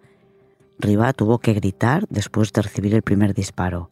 Riva 0.78 1.13
tuvo 1.13 1.39
que 1.39 1.54
gritar 1.54 2.06
después 2.10 2.54
de 2.54 2.62
recibir 2.62 2.94
el 2.94 3.02
primer 3.02 3.34
disparo. 3.34 3.89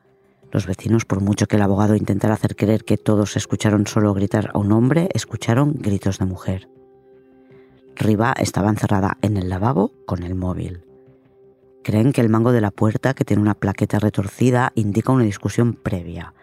Los 0.52 0.66
vecinos, 0.66 1.06
por 1.06 1.22
mucho 1.22 1.46
que 1.46 1.58
el 1.58 1.62
abogado 1.62 1.96
intentara 1.96 2.34
hacer 2.34 2.56
creer 2.56 2.84
que 2.84 2.98
todos 2.98 3.36
escucharon 3.36 3.86
solo 3.86 4.14
gritar 4.14 4.52
a 4.54 4.60
un 4.60 4.72
hombre, 4.72 5.10
escucharon 5.14 5.74
gritos 5.78 6.20
de 6.20 6.26
mujer. 6.26 6.70
Riva 7.96 8.34
estaba 8.40 8.70
encerrada 8.70 9.18
en 9.22 9.38
el 9.38 9.50
lavabo 9.50 9.92
con 10.06 10.24
el 10.24 10.36
móvil. 10.36 10.86
Creen 11.84 12.12
que 12.14 12.22
el 12.22 12.30
mango 12.30 12.52
de 12.52 12.62
la 12.62 12.72
puerta, 12.72 13.14
que 13.14 13.26
tiene 13.26 13.42
una 13.42 13.56
plaqueta 13.56 14.00
retorcida, 14.00 14.72
indica 14.76 15.12
una 15.12 15.24
discusión 15.24 15.74
previa. 15.74 16.34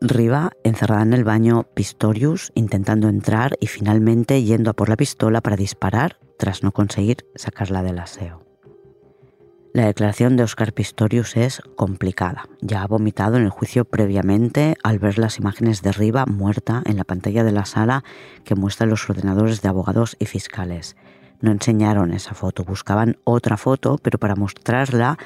Riva, 0.00 0.52
encerrada 0.64 1.02
en 1.02 1.12
el 1.12 1.24
baño, 1.24 1.68
Pistorius 1.74 2.50
intentando 2.54 3.08
entrar 3.08 3.56
y 3.60 3.66
finalmente 3.66 4.42
yendo 4.42 4.70
a 4.70 4.74
por 4.74 4.88
la 4.88 4.96
pistola 4.96 5.40
para 5.40 5.56
disparar 5.56 6.18
tras 6.38 6.62
no 6.62 6.72
conseguir 6.72 7.26
sacarla 7.36 7.82
del 7.82 7.98
aseo. 7.98 8.51
La 9.74 9.86
declaración 9.86 10.36
de 10.36 10.42
Oscar 10.42 10.74
Pistorius 10.74 11.34
es 11.34 11.62
complicada. 11.76 12.46
Ya 12.60 12.82
ha 12.82 12.86
vomitado 12.86 13.38
en 13.38 13.44
el 13.44 13.48
juicio 13.48 13.86
previamente 13.86 14.76
al 14.82 14.98
ver 14.98 15.18
las 15.18 15.38
imágenes 15.38 15.80
de 15.80 15.92
Riva 15.92 16.26
muerta 16.26 16.82
en 16.84 16.98
la 16.98 17.04
pantalla 17.04 17.42
de 17.42 17.52
la 17.52 17.64
sala 17.64 18.04
que 18.44 18.54
muestran 18.54 18.90
los 18.90 19.08
ordenadores 19.08 19.62
de 19.62 19.70
abogados 19.70 20.14
y 20.18 20.26
fiscales. 20.26 20.94
No 21.40 21.52
enseñaron 21.52 22.12
esa 22.12 22.34
foto, 22.34 22.64
buscaban 22.64 23.16
otra 23.24 23.56
foto, 23.56 23.96
pero 24.02 24.18
para 24.18 24.36
mostrarla 24.36 25.16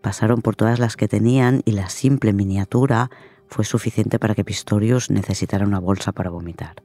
pasaron 0.00 0.42
por 0.42 0.56
todas 0.56 0.80
las 0.80 0.96
que 0.96 1.06
tenían 1.06 1.62
y 1.64 1.70
la 1.70 1.88
simple 1.88 2.32
miniatura 2.32 3.08
fue 3.46 3.64
suficiente 3.64 4.18
para 4.18 4.34
que 4.34 4.44
Pistorius 4.44 5.10
necesitara 5.10 5.64
una 5.64 5.78
bolsa 5.78 6.10
para 6.10 6.30
vomitar. 6.30 6.82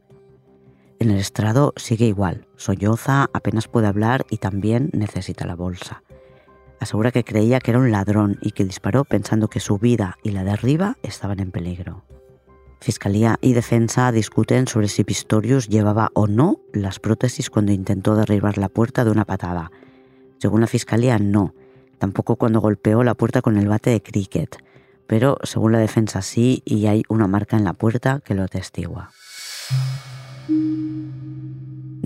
En 1.00 1.10
el 1.10 1.18
estrado 1.18 1.74
sigue 1.78 2.06
igual, 2.06 2.48
solloza, 2.58 3.32
apenas 3.34 3.68
puede 3.68 3.88
hablar 3.88 4.28
y 4.30 4.38
también 4.38 4.92
necesita 4.94 5.48
la 5.48 5.56
bolsa. 5.56 6.04
Asegura 6.80 7.12
que 7.12 7.24
creía 7.24 7.60
que 7.60 7.72
era 7.72 7.80
un 7.80 7.92
ladrón 7.92 8.38
y 8.42 8.52
que 8.52 8.64
disparó 8.64 9.04
pensando 9.04 9.48
que 9.48 9.60
su 9.60 9.78
vida 9.78 10.18
y 10.24 10.32
la 10.32 10.44
de 10.44 10.52
arriba 10.52 10.98
estaban 11.04 11.40
en 11.40 11.52
peligro. 11.52 12.04
Fiscalía 12.80 13.38
y 13.42 13.54
defensa 13.54 14.12
discuten 14.12 14.68
sobre 14.68 14.88
si 14.88 15.04
Pistorius 15.04 15.68
llevaba 15.68 16.12
o 16.14 16.28
no 16.28 16.60
las 16.74 17.00
prótesis 17.00 17.50
cuando 17.50 17.72
intentó 17.72 18.16
derribar 18.16 18.58
la 18.58 18.70
puerta 18.70 19.04
de 19.04 19.12
una 19.12 19.26
patada. 19.26 19.72
Según 20.38 20.62
la 20.62 20.68
fiscalía, 20.68 21.18
no, 21.18 21.56
tampoco 21.98 22.36
cuando 22.36 22.62
golpeó 22.62 23.04
la 23.04 23.16
puerta 23.16 23.42
con 23.42 23.58
el 23.58 23.68
bate 23.68 23.90
de 23.90 24.04
cricket, 24.04 24.58
pero 25.08 25.38
según 25.44 25.72
la 25.72 25.80
defensa 25.80 26.22
sí 26.22 26.62
y 26.66 26.86
hay 26.86 27.02
una 27.10 27.28
marca 27.28 27.58
en 27.58 27.64
la 27.64 27.74
puerta 27.74 28.22
que 28.24 28.36
lo 28.36 28.44
atestigua. 28.44 29.10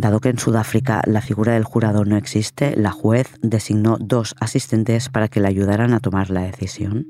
Dado 0.02 0.20
que 0.20 0.30
en 0.30 0.40
Sudáfrica 0.40 1.04
la 1.06 1.22
figura 1.22 1.54
del 1.54 1.64
jurado 1.64 2.06
no 2.06 2.18
existe, 2.18 2.76
la 2.76 2.90
juez 2.90 3.36
designó 3.44 3.98
dos 4.00 4.34
asistentes 4.40 5.10
para 5.10 5.28
que 5.28 5.40
le 5.40 5.48
ayudaran 5.48 5.94
a 5.94 6.00
tomar 6.00 6.32
la 6.32 6.42
decisión. 6.42 7.06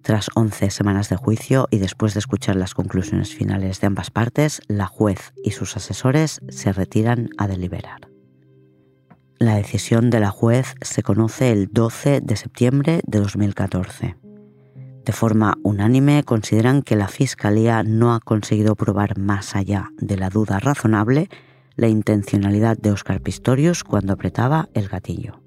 Tras 0.00 0.30
11 0.34 0.70
semanas 0.70 1.10
de 1.10 1.16
juicio 1.16 1.68
y 1.70 1.76
después 1.76 2.14
de 2.14 2.20
escuchar 2.20 2.56
las 2.56 2.72
conclusiones 2.72 3.34
finales 3.34 3.82
de 3.82 3.88
ambas 3.88 4.10
partes, 4.10 4.62
la 4.68 4.86
juez 4.86 5.34
y 5.44 5.50
sus 5.50 5.76
asesores 5.76 6.40
se 6.48 6.72
retiran 6.72 7.28
a 7.36 7.46
deliberar. 7.46 8.08
La 9.38 9.56
decisión 9.56 10.08
de 10.08 10.20
la 10.20 10.30
juez 10.30 10.76
se 10.80 11.02
conoce 11.02 11.52
el 11.52 11.68
12 11.70 12.22
de 12.22 12.36
septiembre 12.36 13.02
de 13.06 13.20
2014. 13.20 14.16
De 15.04 15.12
forma 15.12 15.58
unánime 15.62 16.24
consideran 16.24 16.80
que 16.80 16.96
la 16.96 17.08
Fiscalía 17.08 17.82
no 17.82 18.14
ha 18.14 18.20
conseguido 18.20 18.76
probar 18.76 19.18
más 19.18 19.54
allá 19.54 19.90
de 19.98 20.16
la 20.16 20.30
duda 20.30 20.58
razonable 20.58 21.28
la 21.78 21.88
intencionalidad 21.88 22.76
de 22.76 22.90
Oscar 22.90 23.22
Pistorius 23.22 23.84
cuando 23.84 24.12
apretaba 24.12 24.68
el 24.74 24.88
gatillo. 24.88 25.40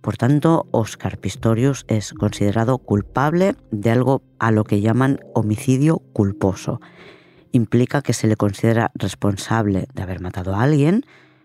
Por 0.00 0.16
tanto, 0.16 0.66
Oscar 0.70 1.18
Pistorius 1.18 1.84
es 1.88 2.14
considerado 2.14 2.78
culpable 2.78 3.54
de 3.70 3.90
algo 3.90 4.22
a 4.38 4.50
lo 4.50 4.64
que 4.64 4.80
llaman 4.80 5.20
homicidio 5.34 5.98
culposo. 6.14 6.80
Implica 7.52 8.00
que 8.00 8.14
se 8.14 8.26
le 8.26 8.36
considera 8.36 8.92
responsable 8.94 9.86
de 9.94 10.02
haber 10.02 10.20
matado 10.20 10.54
a 10.54 10.62
alguien, 10.62 11.04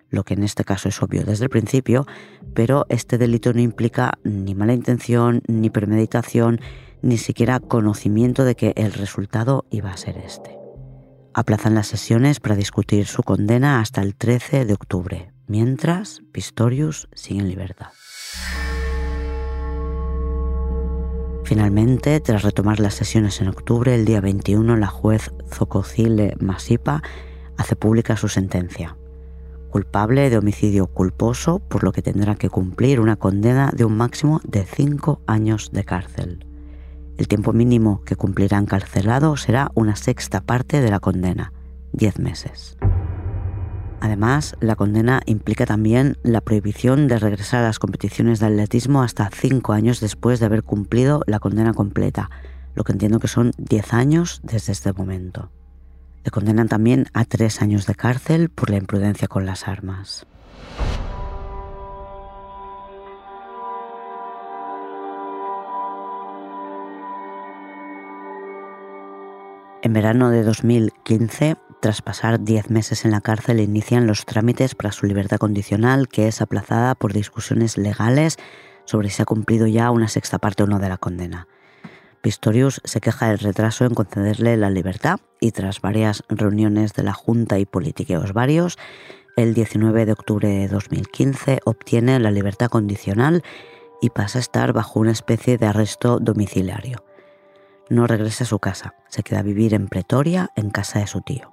lo 0.10 0.24
que 0.24 0.36
en 0.36 0.44
este 0.44 0.64
caso 0.64 0.88
es 0.88 1.04
obvio 1.04 1.24
desde 1.26 1.44
el 1.44 1.50
principio, 1.50 2.06
pero 2.54 2.86
este 2.88 3.18
delito 3.18 3.54
no 3.54 3.60
implica 3.60 4.14
ni 4.24 4.56
mala 4.56 4.74
intención, 4.74 5.42
ni 5.48 5.70
premeditación, 5.70 6.62
ni 7.02 7.18
siquiera 7.18 7.60
conocimiento 7.60 8.46
de 8.46 8.56
que 8.56 8.74
el 8.78 8.94
resultado 8.94 9.66
iba 9.70 9.92
a 9.92 9.98
ser 9.98 10.18
este 10.18 10.59
aplazan 11.40 11.74
las 11.74 11.88
sesiones 11.88 12.42
para 12.42 12.56
discutir 12.56 13.08
su 13.08 13.24
condena 13.24 13.80
hasta 13.80 14.02
el 14.02 14.16
13 14.16 14.66
de 14.66 14.74
octubre, 14.74 15.32
mientras 15.48 16.22
Pistorius 16.34 17.08
sigue 17.14 17.40
en 17.40 17.48
libertad. 17.48 17.88
Finalmente, 21.46 22.20
tras 22.20 22.44
retomar 22.44 22.80
las 22.80 22.94
sesiones 22.94 23.40
en 23.40 23.48
octubre, 23.48 23.96
el 23.96 24.06
día 24.06 24.20
21 24.20 24.76
la 24.76 24.88
juez 24.88 25.32
Zococile 25.52 26.36
Masipa 26.40 27.02
hace 27.58 27.76
pública 27.76 28.18
su 28.18 28.28
sentencia. 28.28 28.98
Culpable 29.70 30.30
de 30.30 30.38
homicidio 30.38 30.88
culposo, 30.88 31.60
por 31.60 31.84
lo 31.84 31.94
que 31.94 32.02
tendrá 32.02 32.36
que 32.36 32.50
cumplir 32.50 33.00
una 33.00 33.16
condena 33.16 33.72
de 33.74 33.86
un 33.86 33.96
máximo 33.96 34.42
de 34.44 34.66
cinco 34.66 35.22
años 35.26 35.72
de 35.72 35.86
cárcel. 35.86 36.49
El 37.20 37.28
tiempo 37.28 37.52
mínimo 37.52 38.02
que 38.06 38.16
cumplirá 38.16 38.58
encarcelado 38.58 39.36
será 39.36 39.72
una 39.76 39.98
sexta 39.98 40.40
parte 40.40 40.80
de 40.80 40.90
la 40.90 41.02
condena, 41.02 41.52
10 41.92 42.18
meses. 42.20 42.78
Además, 44.00 44.56
la 44.62 44.78
condena 44.78 45.22
implica 45.26 45.66
también 45.66 46.18
la 46.24 46.40
prohibición 46.40 47.10
de 47.10 47.20
regresar 47.20 47.62
a 47.62 47.68
las 47.68 47.78
competiciones 47.78 48.40
de 48.40 48.46
atletismo 48.46 49.04
hasta 49.04 49.30
5 49.30 49.74
años 49.74 50.00
después 50.00 50.40
de 50.40 50.46
haber 50.46 50.64
cumplido 50.64 51.22
la 51.28 51.40
condena 51.40 51.74
completa, 51.74 52.30
lo 52.74 52.86
que 52.86 52.94
entiendo 52.94 53.20
que 53.20 53.28
son 53.28 53.52
10 53.58 53.94
años 53.94 54.40
desde 54.42 54.72
este 54.72 54.94
momento. 54.94 55.52
Le 56.24 56.32
condenan 56.32 56.70
también 56.70 57.08
a 57.12 57.26
3 57.26 57.62
años 57.62 57.86
de 57.86 57.96
cárcel 57.96 58.48
por 58.48 58.70
la 58.70 58.78
imprudencia 58.78 59.28
con 59.28 59.46
las 59.46 59.68
armas. 59.68 60.26
En 69.90 69.94
verano 69.94 70.30
de 70.30 70.44
2015, 70.44 71.56
tras 71.82 72.04
pasar 72.04 72.44
10 72.44 72.70
meses 72.70 73.06
en 73.06 73.12
la 73.12 73.22
cárcel, 73.22 73.60
inician 73.60 74.06
los 74.06 74.24
trámites 74.24 74.76
para 74.76 74.92
su 74.92 75.08
libertad 75.08 75.40
condicional, 75.40 76.08
que 76.08 76.28
es 76.28 76.44
aplazada 76.44 76.94
por 76.94 77.12
discusiones 77.12 77.76
legales 77.76 78.38
sobre 78.86 79.10
si 79.10 79.24
ha 79.24 79.26
cumplido 79.26 79.66
ya 79.66 79.90
una 79.90 80.08
sexta 80.08 80.38
parte 80.38 80.62
o 80.62 80.68
no 80.68 80.78
de 80.78 80.90
la 80.90 80.98
condena. 80.98 81.48
Pistorius 82.22 82.82
se 82.84 83.02
queja 83.02 83.30
del 83.30 83.40
retraso 83.40 83.84
en 83.84 83.96
concederle 83.96 84.58
la 84.58 84.70
libertad 84.70 85.22
y 85.42 85.54
tras 85.54 85.82
varias 85.82 86.24
reuniones 86.30 86.94
de 86.94 87.02
la 87.02 87.14
Junta 87.14 87.58
y 87.58 87.66
politiqueos 87.66 88.32
varios, 88.32 88.78
el 89.38 89.56
19 89.56 90.06
de 90.06 90.12
octubre 90.12 90.50
de 90.50 90.68
2015 90.68 91.62
obtiene 91.66 92.20
la 92.20 92.30
libertad 92.30 92.68
condicional 92.68 93.42
y 94.04 94.12
pasa 94.12 94.38
a 94.38 94.42
estar 94.42 94.72
bajo 94.72 95.00
una 95.00 95.14
especie 95.14 95.58
de 95.58 95.66
arresto 95.66 96.20
domiciliario 96.20 97.09
no 97.90 98.08
regresa 98.08 98.44
a 98.44 98.48
su 98.48 98.60
casa, 98.60 98.94
se 99.08 99.24
queda 99.24 99.40
a 99.40 99.44
vivir 99.44 99.74
en 99.74 99.88
Pretoria, 99.88 100.50
en 100.56 100.70
casa 100.70 101.00
de 101.00 101.08
su 101.08 101.22
tío. 101.22 101.52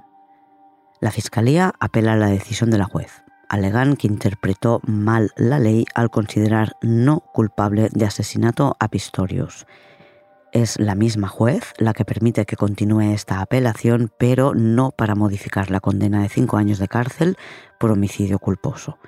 La 1.00 1.10
Fiscalía 1.10 1.74
apela 1.78 2.14
a 2.14 2.16
la 2.16 2.28
decisión 2.28 2.70
de 2.70 2.78
la 2.78 2.84
juez. 2.84 3.22
Alegan 3.48 3.96
que 3.96 4.06
interpretó 4.06 4.80
mal 4.84 5.30
la 5.36 5.58
ley 5.58 5.84
al 5.94 6.10
considerar 6.10 6.72
no 6.80 7.20
culpable 7.20 7.90
de 7.92 8.06
asesinato 8.06 8.76
a 8.80 8.88
Pistorius. 8.88 9.66
Es 10.52 10.80
la 10.80 10.94
misma 10.94 11.28
juez 11.28 11.74
la 11.78 11.92
que 11.92 12.04
permite 12.04 12.46
que 12.46 12.56
continúe 12.56 13.12
esta 13.12 13.40
apelación, 13.40 14.10
pero 14.18 14.54
no 14.54 14.90
para 14.90 15.14
modificar 15.14 15.70
la 15.70 15.80
condena 15.80 16.22
de 16.22 16.28
cinco 16.28 16.56
años 16.56 16.78
de 16.78 16.88
cárcel 16.88 17.36
por 17.78 17.90
homicidio 17.90 18.38
culposo. 18.38 18.98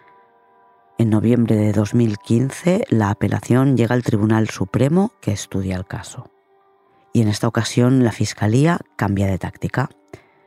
En 0.98 1.10
noviembre 1.10 1.56
de 1.56 1.72
2015, 1.72 2.84
la 2.90 3.10
apelación 3.10 3.76
llega 3.76 3.94
al 3.94 4.02
Tribunal 4.02 4.50
Supremo 4.50 5.12
que 5.20 5.32
estudia 5.32 5.76
el 5.76 5.86
caso 5.86 6.30
y 7.12 7.22
en 7.22 7.28
esta 7.28 7.48
ocasión 7.48 8.04
la 8.04 8.12
Fiscalía 8.12 8.78
cambia 8.96 9.26
de 9.26 9.38
táctica. 9.38 9.90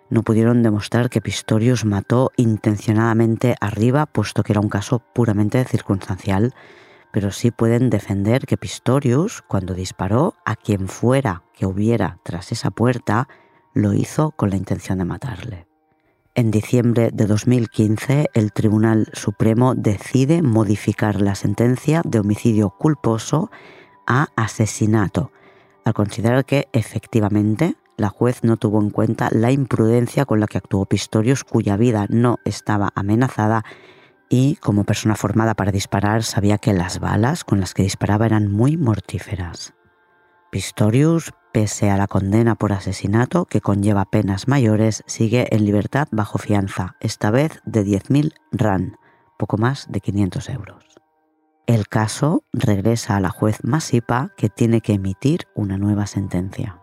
No 0.09 0.23
pudieron 0.23 0.61
demostrar 0.63 1.09
que 1.09 1.21
Pistorius 1.21 1.85
mató 1.85 2.31
intencionadamente 2.35 3.55
arriba, 3.61 4.05
puesto 4.05 4.43
que 4.43 4.53
era 4.53 4.61
un 4.61 4.69
caso 4.69 4.99
puramente 4.99 5.63
circunstancial, 5.63 6.53
pero 7.11 7.31
sí 7.31 7.51
pueden 7.51 7.89
defender 7.89 8.45
que 8.45 8.57
Pistorius, 8.57 9.41
cuando 9.41 9.73
disparó 9.73 10.35
a 10.45 10.55
quien 10.55 10.87
fuera 10.87 11.43
que 11.53 11.65
hubiera 11.65 12.19
tras 12.23 12.51
esa 12.51 12.71
puerta, 12.71 13.27
lo 13.73 13.93
hizo 13.93 14.31
con 14.31 14.49
la 14.49 14.57
intención 14.57 14.97
de 14.97 15.05
matarle. 15.05 15.67
En 16.33 16.49
diciembre 16.49 17.09
de 17.11 17.25
2015, 17.25 18.29
el 18.33 18.53
Tribunal 18.53 19.09
Supremo 19.13 19.75
decide 19.75 20.41
modificar 20.41 21.21
la 21.21 21.35
sentencia 21.35 22.01
de 22.05 22.19
homicidio 22.19 22.69
culposo 22.69 23.51
a 24.07 24.27
asesinato, 24.37 25.31
al 25.85 25.93
considerar 25.93 26.45
que 26.45 26.67
efectivamente 26.73 27.75
la 27.97 28.09
juez 28.09 28.43
no 28.43 28.57
tuvo 28.57 28.81
en 28.81 28.89
cuenta 28.89 29.29
la 29.31 29.51
imprudencia 29.51 30.25
con 30.25 30.39
la 30.39 30.47
que 30.47 30.57
actuó 30.57 30.85
Pistorius, 30.85 31.43
cuya 31.43 31.77
vida 31.77 32.07
no 32.09 32.37
estaba 32.45 32.89
amenazada 32.95 33.63
y, 34.29 34.55
como 34.55 34.85
persona 34.85 35.15
formada 35.15 35.53
para 35.53 35.71
disparar, 35.71 36.23
sabía 36.23 36.57
que 36.57 36.73
las 36.73 36.99
balas 36.99 37.43
con 37.43 37.59
las 37.59 37.73
que 37.73 37.83
disparaba 37.83 38.25
eran 38.25 38.51
muy 38.51 38.77
mortíferas. 38.77 39.73
Pistorius, 40.51 41.31
pese 41.51 41.91
a 41.91 41.97
la 41.97 42.07
condena 42.07 42.55
por 42.55 42.73
asesinato 42.73 43.45
que 43.45 43.61
conlleva 43.61 44.05
penas 44.05 44.47
mayores, 44.47 45.03
sigue 45.05 45.47
en 45.55 45.65
libertad 45.65 46.07
bajo 46.11 46.37
fianza, 46.37 46.95
esta 47.01 47.29
vez 47.29 47.61
de 47.65 47.85
10.000 47.85 48.33
RAN, 48.51 48.97
poco 49.37 49.57
más 49.57 49.85
de 49.89 50.01
500 50.01 50.49
euros. 50.49 50.90
El 51.67 51.87
caso 51.87 52.43
regresa 52.51 53.15
a 53.15 53.19
la 53.19 53.29
juez 53.29 53.59
Masipa 53.63 54.29
que 54.35 54.49
tiene 54.49 54.81
que 54.81 54.93
emitir 54.93 55.47
una 55.55 55.77
nueva 55.77 56.07
sentencia. 56.07 56.79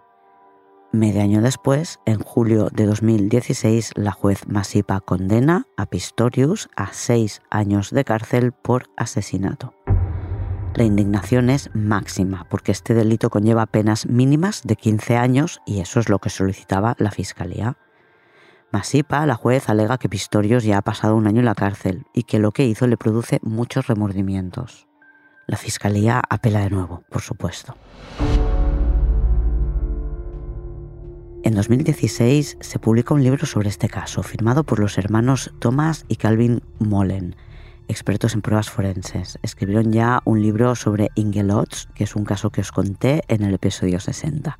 Medio 0.92 1.20
año 1.20 1.42
después, 1.42 1.98
en 2.06 2.20
julio 2.20 2.70
de 2.72 2.86
2016, 2.86 3.92
la 3.96 4.12
juez 4.12 4.46
Masipa 4.46 5.00
condena 5.00 5.66
a 5.76 5.86
Pistorius 5.86 6.70
a 6.76 6.92
seis 6.92 7.42
años 7.50 7.90
de 7.90 8.04
cárcel 8.04 8.52
por 8.52 8.88
asesinato. 8.96 9.74
La 10.74 10.84
indignación 10.84 11.50
es 11.50 11.70
máxima 11.74 12.46
porque 12.48 12.72
este 12.72 12.94
delito 12.94 13.30
conlleva 13.30 13.66
penas 13.66 14.06
mínimas 14.06 14.62
de 14.64 14.76
15 14.76 15.16
años 15.16 15.60
y 15.66 15.80
eso 15.80 15.98
es 16.00 16.08
lo 16.08 16.20
que 16.20 16.30
solicitaba 16.30 16.94
la 16.98 17.10
Fiscalía. 17.10 17.76
Masipa, 18.70 19.24
la 19.24 19.34
juez, 19.34 19.70
alega 19.70 19.96
que 19.96 20.10
Pistorius 20.10 20.62
ya 20.62 20.76
ha 20.76 20.82
pasado 20.82 21.16
un 21.16 21.26
año 21.26 21.38
en 21.38 21.46
la 21.46 21.54
cárcel 21.54 22.04
y 22.12 22.24
que 22.24 22.38
lo 22.38 22.52
que 22.52 22.66
hizo 22.66 22.86
le 22.86 22.98
produce 22.98 23.40
muchos 23.42 23.86
remordimientos. 23.86 24.88
La 25.46 25.56
fiscalía 25.56 26.20
apela 26.28 26.60
de 26.60 26.68
nuevo, 26.68 27.02
por 27.08 27.22
supuesto. 27.22 27.74
En 31.44 31.54
2016 31.54 32.58
se 32.60 32.78
publica 32.78 33.14
un 33.14 33.22
libro 33.22 33.46
sobre 33.46 33.70
este 33.70 33.88
caso, 33.88 34.22
firmado 34.22 34.64
por 34.64 34.80
los 34.80 34.98
hermanos 34.98 35.54
Thomas 35.60 36.04
y 36.08 36.16
Calvin 36.16 36.62
Mullen. 36.78 37.36
expertos 37.90 38.34
en 38.34 38.42
pruebas 38.42 38.68
forenses. 38.68 39.38
Escribieron 39.40 39.92
ya 39.92 40.20
un 40.26 40.42
libro 40.42 40.74
sobre 40.74 41.08
Ingelots, 41.14 41.88
que 41.94 42.04
es 42.04 42.14
un 42.16 42.26
caso 42.26 42.50
que 42.50 42.60
os 42.60 42.70
conté 42.70 43.22
en 43.28 43.42
el 43.44 43.54
episodio 43.54 43.98
60. 43.98 44.58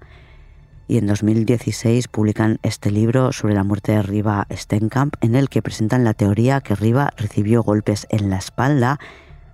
Y 0.88 0.96
en 0.96 1.06
2016 1.06 2.08
publican 2.08 2.58
este 2.62 2.90
libro 2.90 3.30
sobre 3.32 3.52
la 3.54 3.62
muerte 3.62 3.92
de 3.92 4.02
Riva 4.02 4.46
Stenkamp, 4.50 5.16
en 5.20 5.34
el 5.34 5.50
que 5.50 5.60
presentan 5.60 6.02
la 6.02 6.14
teoría 6.14 6.62
que 6.62 6.74
Riva 6.74 7.12
recibió 7.18 7.62
golpes 7.62 8.06
en 8.08 8.30
la 8.30 8.38
espalda 8.38 8.98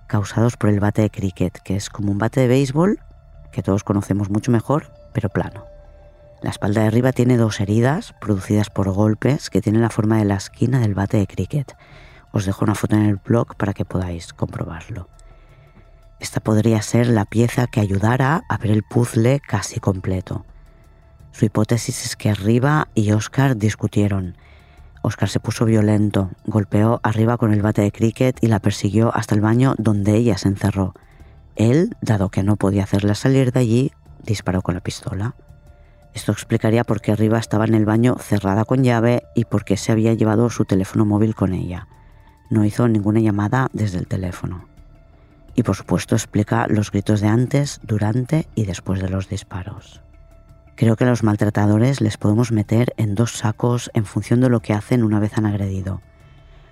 causados 0.07 0.55
por 0.55 0.69
el 0.69 0.79
bate 0.79 1.01
de 1.01 1.09
cricket, 1.09 1.59
que 1.59 1.75
es 1.75 1.89
como 1.89 2.13
un 2.13 2.19
bate 2.19 2.39
de 2.39 2.47
béisbol, 2.47 2.99
que 3.51 3.61
todos 3.61 3.83
conocemos 3.83 4.29
mucho 4.29 4.49
mejor, 4.49 4.93
pero 5.13 5.27
plano. 5.27 5.65
La 6.41 6.51
espalda 6.51 6.83
de 6.83 6.89
Riva 6.89 7.11
tiene 7.11 7.35
dos 7.35 7.59
heridas 7.59 8.13
producidas 8.21 8.69
por 8.69 8.89
golpes 8.91 9.49
que 9.49 9.61
tienen 9.61 9.81
la 9.81 9.89
forma 9.89 10.17
de 10.17 10.25
la 10.25 10.35
esquina 10.35 10.79
del 10.79 10.93
bate 10.93 11.17
de 11.17 11.27
cricket. 11.27 11.75
Os 12.31 12.45
dejo 12.45 12.63
una 12.63 12.75
foto 12.75 12.95
en 12.95 13.03
el 13.03 13.17
blog 13.17 13.57
para 13.57 13.73
que 13.73 13.83
podáis 13.83 14.31
comprobarlo. 14.31 15.09
Esta 16.21 16.39
podría 16.39 16.81
ser 16.81 17.07
la 17.07 17.25
pieza 17.25 17.67
que 17.67 17.81
ayudara 17.81 18.43
a 18.47 18.57
ver 18.57 18.71
el 18.71 18.83
puzzle 18.83 19.41
casi 19.41 19.81
completo. 19.81 20.45
Su 21.35 21.45
hipótesis 21.45 22.05
es 22.05 22.15
que 22.15 22.33
Riva 22.33 22.87
y 22.95 23.11
Oscar 23.11 23.57
discutieron. 23.57 24.37
Oscar 25.01 25.27
se 25.27 25.39
puso 25.41 25.65
violento, 25.65 26.31
golpeó 26.45 27.01
arriba 27.03 27.37
con 27.37 27.51
el 27.51 27.61
bate 27.61 27.81
de 27.81 27.91
cricket 27.91 28.37
y 28.41 28.47
la 28.47 28.59
persiguió 28.59 29.13
hasta 29.13 29.35
el 29.35 29.41
baño 29.41 29.75
donde 29.77 30.15
ella 30.15 30.37
se 30.37 30.47
encerró. 30.47 30.93
Él, 31.55 31.95
dado 32.01 32.29
que 32.29 32.43
no 32.43 32.55
podía 32.55 32.83
hacerla 32.83 33.15
salir 33.15 33.51
de 33.51 33.59
allí, 33.59 33.91
disparó 34.23 34.61
con 34.61 34.75
la 34.75 34.81
pistola. 34.81 35.35
Esto 36.13 36.31
explicaría 36.31 36.85
por 36.85 37.01
qué 37.01 37.15
Riva 37.15 37.37
estaba 37.37 37.65
en 37.65 37.73
el 37.73 37.85
baño 37.85 38.15
cerrada 38.17 38.63
con 38.63 38.83
llave 38.83 39.23
y 39.35 39.43
por 39.43 39.65
qué 39.65 39.75
se 39.75 39.91
había 39.91 40.13
llevado 40.13 40.49
su 40.49 40.63
teléfono 40.63 41.05
móvil 41.05 41.35
con 41.35 41.53
ella 41.53 41.87
no 42.49 42.65
hizo 42.65 42.87
ninguna 42.87 43.19
llamada 43.19 43.69
desde 43.73 43.97
el 43.97 44.07
teléfono. 44.07 44.67
Y 45.55 45.63
por 45.63 45.75
supuesto 45.75 46.15
explica 46.15 46.67
los 46.67 46.91
gritos 46.91 47.21
de 47.21 47.27
antes, 47.27 47.79
durante 47.83 48.47
y 48.55 48.65
después 48.65 49.01
de 49.01 49.09
los 49.09 49.29
disparos. 49.29 50.01
Creo 50.75 50.97
que 50.97 51.05
a 51.05 51.07
los 51.07 51.23
maltratadores 51.23 52.01
les 52.01 52.17
podemos 52.17 52.51
meter 52.51 52.93
en 52.97 53.15
dos 53.15 53.31
sacos 53.31 53.89
en 53.93 54.05
función 54.05 54.41
de 54.41 54.49
lo 54.49 54.59
que 54.59 54.73
hacen 54.73 55.03
una 55.03 55.19
vez 55.19 55.37
han 55.37 55.45
agredido. 55.45 56.01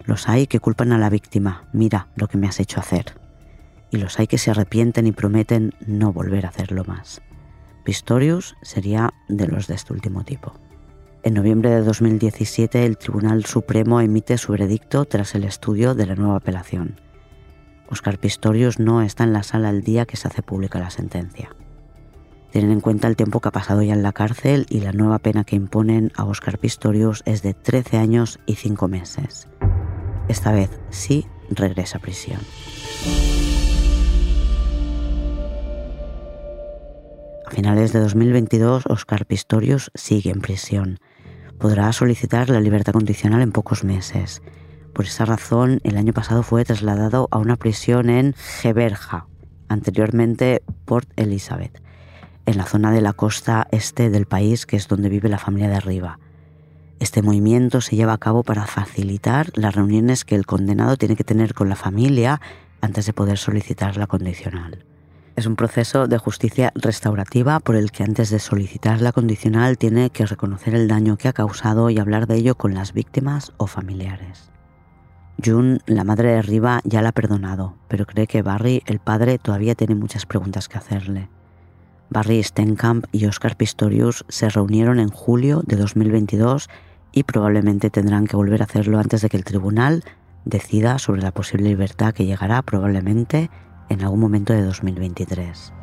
Los 0.04 0.28
hay 0.28 0.46
que 0.48 0.60
culpan 0.60 0.92
a 0.92 0.98
la 0.98 1.10
víctima, 1.10 1.64
mira 1.72 2.08
lo 2.16 2.28
que 2.28 2.38
me 2.38 2.48
has 2.48 2.60
hecho 2.60 2.82
hacer. 2.82 3.14
Y 3.92 3.98
los 3.98 4.20
hay 4.20 4.28
que 4.28 4.38
se 4.38 4.52
arrepienten 4.52 5.08
y 5.08 5.14
prometen 5.14 5.74
no 5.88 6.12
volver 6.12 6.46
a 6.46 6.50
hacerlo 6.50 6.84
más. 6.84 7.22
Pistorius 7.86 8.58
sería 8.62 9.14
de 9.30 9.48
los 9.48 9.68
de 9.68 9.76
este 9.76 9.94
último 9.94 10.26
tipo. 10.26 10.54
En 11.24 11.36
noviembre 11.36 11.70
de 11.70 11.82
2017 11.82 12.86
el 12.86 12.98
Tribunal 12.98 13.46
Supremo 13.46 14.02
emite 14.02 14.38
su 14.38 14.52
veredicto 14.52 15.06
tras 15.06 15.36
el 15.36 15.46
estudio 15.46 15.96
de 15.96 16.06
la 16.06 16.16
nueva 16.16 16.38
apelación. 16.38 17.00
Oscar 17.88 18.18
Pistorius 18.18 18.80
no 18.80 19.02
está 19.02 19.24
en 19.24 19.32
la 19.32 19.44
sala 19.44 19.70
el 19.70 19.84
día 19.84 20.06
que 20.06 20.18
se 20.18 20.28
hace 20.28 20.42
pública 20.42 20.80
la 20.80 20.90
sentencia. 20.90 21.56
Tienen 22.54 22.72
en 22.72 22.80
cuenta 22.80 23.10
el 23.10 23.18
tiempo 23.18 23.42
que 23.42 23.50
ha 23.50 23.52
pasado 23.52 23.82
ya 23.82 23.94
en 23.94 24.04
la 24.04 24.14
cárcel 24.14 24.66
y 24.70 24.80
la 24.80 24.94
nueva 24.94 25.20
pena 25.20 25.44
que 25.44 25.58
imponen 25.58 26.14
a 26.16 26.24
Oscar 26.24 26.58
Pistorius 26.58 27.24
es 27.26 27.42
de 27.42 27.54
13 27.54 27.98
años 27.98 28.40
y 28.46 28.56
5 28.56 28.88
meses. 28.88 29.50
Esta 30.30 30.54
vez 30.54 30.70
sí 30.90 31.28
regresa 31.50 31.98
a 31.98 32.02
prisión. 32.02 32.40
A 37.46 37.52
finales 37.52 37.92
de 37.92 38.00
2022, 38.00 38.86
Oscar 38.86 39.26
Pistorius 39.26 39.92
sigue 39.96 40.30
en 40.30 40.40
prisión 40.40 41.00
podrá 41.64 41.94
solicitar 41.94 42.50
la 42.50 42.60
libertad 42.60 42.92
condicional 42.92 43.42
en 43.42 43.54
pocos 43.54 43.86
meses. 43.86 44.42
Por 44.94 45.06
esa 45.06 45.24
razón, 45.24 45.80
el 45.86 45.96
año 45.96 46.12
pasado 46.12 46.44
fue 46.44 46.66
trasladado 46.66 47.30
a 47.32 47.38
una 47.38 47.56
prisión 47.56 48.10
en 48.10 48.34
Geberja, 48.34 49.28
anteriormente 49.70 50.62
Port 50.84 51.10
Elizabeth, 51.16 51.82
en 52.46 52.58
la 52.58 52.66
zona 52.66 52.92
de 52.92 53.02
la 53.02 53.14
costa 53.14 53.68
este 53.72 54.10
del 54.10 54.26
país, 54.26 54.66
que 54.66 54.76
es 54.76 54.88
donde 54.88 55.10
vive 55.10 55.30
la 55.30 55.38
familia 55.38 55.70
de 55.70 55.76
arriba. 55.76 56.20
Este 57.00 57.22
movimiento 57.22 57.82
se 57.82 57.96
lleva 57.96 58.14
a 58.14 58.18
cabo 58.18 58.44
para 58.44 58.66
facilitar 58.66 59.52
las 59.56 59.76
reuniones 59.76 60.26
que 60.26 60.36
el 60.36 60.46
condenado 60.46 60.98
tiene 60.98 61.16
que 61.16 61.24
tener 61.24 61.54
con 61.54 61.70
la 61.70 61.76
familia 61.76 62.40
antes 62.82 63.06
de 63.06 63.14
poder 63.14 63.38
solicitar 63.38 63.98
la 63.98 64.08
condicional. 64.08 64.86
Es 65.36 65.48
un 65.48 65.56
proceso 65.56 66.08
de 66.08 66.18
justicia 66.20 66.72
restaurativa 66.76 67.60
por 67.60 67.76
el 67.76 67.92
que 67.92 68.04
antes 68.04 68.30
de 68.30 68.40
solicitar 68.40 69.02
la 69.02 69.12
condicional 69.12 69.78
tiene 69.78 70.12
que 70.12 70.26
reconocer 70.26 70.76
el 70.76 70.88
daño 70.88 71.18
que 71.18 71.28
ha 71.28 71.34
causado 71.34 71.90
y 71.90 71.98
hablar 71.98 72.28
de 72.28 72.36
ello 72.36 72.56
con 72.56 72.74
las 72.74 72.94
víctimas 72.94 73.52
o 73.58 73.66
familiares. 73.66 74.52
June, 75.44 75.80
la 75.88 76.04
madre 76.04 76.34
de 76.34 76.42
Riva, 76.42 76.82
ya 76.84 77.02
la 77.02 77.10
ha 77.10 77.14
perdonado, 77.14 77.76
pero 77.88 78.06
cree 78.06 78.28
que 78.28 78.44
Barry, 78.44 78.84
el 78.86 79.00
padre, 79.00 79.40
todavía 79.40 79.74
tiene 79.74 79.96
muchas 79.96 80.26
preguntas 80.28 80.70
que 80.70 80.78
hacerle. 80.78 81.30
Barry 82.14 82.44
Stenkamp 82.44 83.06
y 83.12 83.26
Oscar 83.26 83.58
Pistorius 83.58 84.24
se 84.30 84.48
reunieron 84.48 85.00
en 85.00 85.10
julio 85.10 85.64
de 85.66 85.76
2022 85.76 86.70
y 87.12 87.24
probablemente 87.24 87.90
tendrán 87.90 88.28
que 88.28 88.36
volver 88.36 88.62
a 88.62 88.66
hacerlo 88.66 89.00
antes 89.00 89.22
de 89.22 89.30
que 89.30 89.38
el 89.38 89.44
tribunal 89.44 90.04
decida 90.46 91.00
sobre 91.00 91.24
la 91.24 91.32
posible 91.32 91.70
libertad 91.70 92.14
que 92.14 92.26
llegará 92.26 92.62
probablemente 92.62 93.50
en 93.90 94.04
algún 94.04 94.20
momento 94.20 94.54
de 94.54 94.62
2023. 94.62 95.74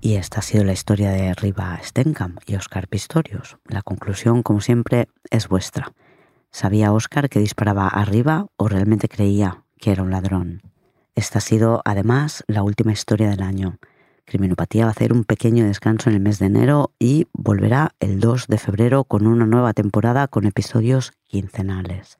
Y 0.00 0.14
esta 0.14 0.40
ha 0.40 0.42
sido 0.42 0.64
la 0.64 0.72
historia 0.72 1.10
de 1.10 1.32
Riva 1.34 1.78
Stenkamp 1.80 2.40
y 2.46 2.56
Oscar 2.56 2.88
Pistorius. 2.88 3.58
La 3.66 3.82
conclusión, 3.82 4.42
como 4.42 4.60
siempre, 4.60 5.08
es 5.30 5.48
vuestra. 5.48 5.92
¿Sabía 6.50 6.92
Oscar 6.92 7.28
que 7.28 7.38
disparaba 7.38 7.86
arriba 7.86 8.46
o 8.56 8.66
realmente 8.66 9.08
creía 9.08 9.62
que 9.78 9.92
era 9.92 10.02
un 10.02 10.10
ladrón? 10.10 10.69
Esta 11.14 11.38
ha 11.38 11.42
sido, 11.42 11.82
además, 11.84 12.44
la 12.46 12.62
última 12.62 12.92
historia 12.92 13.28
del 13.30 13.42
año. 13.42 13.78
Criminopatía 14.24 14.84
va 14.84 14.90
a 14.90 14.92
hacer 14.92 15.12
un 15.12 15.24
pequeño 15.24 15.64
descanso 15.64 16.08
en 16.08 16.16
el 16.16 16.22
mes 16.22 16.38
de 16.38 16.46
enero 16.46 16.92
y 16.98 17.26
volverá 17.32 17.94
el 17.98 18.20
2 18.20 18.46
de 18.46 18.58
febrero 18.58 19.04
con 19.04 19.26
una 19.26 19.44
nueva 19.44 19.72
temporada 19.72 20.28
con 20.28 20.46
episodios 20.46 21.12
quincenales. 21.26 22.18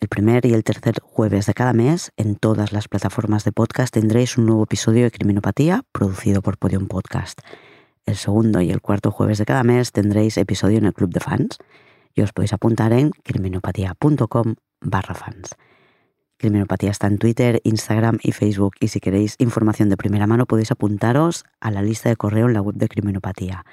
El 0.00 0.08
primer 0.08 0.46
y 0.46 0.54
el 0.54 0.64
tercer 0.64 0.96
jueves 1.02 1.46
de 1.46 1.54
cada 1.54 1.72
mes, 1.72 2.10
en 2.16 2.34
todas 2.34 2.72
las 2.72 2.88
plataformas 2.88 3.44
de 3.44 3.52
podcast, 3.52 3.92
tendréis 3.92 4.38
un 4.38 4.46
nuevo 4.46 4.64
episodio 4.64 5.04
de 5.04 5.10
Criminopatía 5.10 5.84
producido 5.92 6.42
por 6.42 6.58
Podium 6.58 6.88
Podcast. 6.88 7.40
El 8.06 8.16
segundo 8.16 8.60
y 8.60 8.70
el 8.70 8.80
cuarto 8.80 9.10
jueves 9.10 9.38
de 9.38 9.44
cada 9.44 9.62
mes 9.62 9.92
tendréis 9.92 10.36
episodio 10.38 10.78
en 10.78 10.86
el 10.86 10.94
Club 10.94 11.10
de 11.12 11.20
Fans 11.20 11.58
y 12.14 12.22
os 12.22 12.32
podéis 12.32 12.54
apuntar 12.54 12.92
en 12.92 13.10
criminopatía.com 13.10 14.54
barra 14.80 15.14
fans. 15.14 15.50
Criminopatía 16.40 16.90
está 16.90 17.06
en 17.06 17.18
Twitter, 17.18 17.60
Instagram 17.64 18.18
y 18.22 18.32
Facebook 18.32 18.74
y 18.80 18.88
si 18.88 18.98
queréis 18.98 19.34
información 19.38 19.90
de 19.90 19.98
primera 19.98 20.26
mano 20.26 20.46
podéis 20.46 20.70
apuntaros 20.70 21.44
a 21.60 21.70
la 21.70 21.82
lista 21.82 22.08
de 22.08 22.16
correo 22.16 22.46
en 22.46 22.54
la 22.54 22.62
web 22.62 22.76
de 22.76 22.88
Criminopatía. 22.88 23.66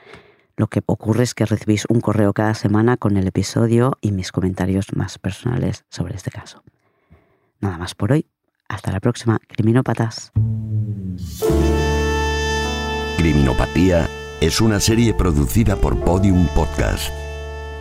Lo 0.57 0.67
que 0.67 0.81
ocurre 0.85 1.23
es 1.23 1.33
que 1.33 1.45
recibís 1.45 1.85
un 1.87 2.01
correo 2.01 2.33
cada 2.33 2.53
semana 2.55 2.97
con 2.97 3.15
el 3.15 3.25
episodio 3.25 3.93
y 4.01 4.11
mis 4.11 4.33
comentarios 4.33 4.87
más 4.93 5.17
personales 5.17 5.85
sobre 5.89 6.15
este 6.15 6.29
caso. 6.29 6.61
Nada 7.61 7.77
más 7.77 7.95
por 7.95 8.11
hoy. 8.11 8.25
Hasta 8.67 8.91
la 8.91 8.99
próxima, 8.99 9.39
criminópatas. 9.47 10.33
Criminopatía 13.17 14.09
es 14.41 14.59
una 14.59 14.81
serie 14.81 15.13
producida 15.13 15.77
por 15.77 15.97
Podium 16.03 16.47
Podcast. 16.47 17.13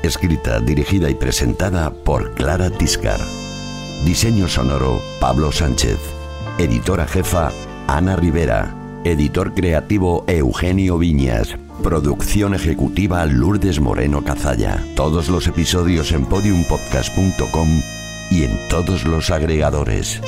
Escrita, 0.04 0.60
dirigida 0.60 1.10
y 1.10 1.16
presentada 1.16 1.90
por 1.90 2.36
Clara 2.36 2.70
Tiscar. 2.70 3.18
Diseño 4.06 4.46
sonoro, 4.46 5.02
Pablo 5.18 5.50
Sánchez. 5.50 5.98
Editora 6.58 7.08
jefa, 7.08 7.50
Ana 7.88 8.14
Rivera. 8.14 8.72
Editor 9.02 9.52
creativo, 9.52 10.24
Eugenio 10.28 10.96
Viñas. 10.96 11.56
Producción 11.82 12.54
ejecutiva 12.54 13.26
Lourdes 13.26 13.80
Moreno 13.80 14.22
Cazalla. 14.22 14.80
Todos 14.94 15.28
los 15.28 15.48
episodios 15.48 16.12
en 16.12 16.24
podiumpodcast.com 16.24 17.82
y 18.30 18.44
en 18.44 18.56
todos 18.68 19.04
los 19.04 19.30
agregadores. 19.32 20.22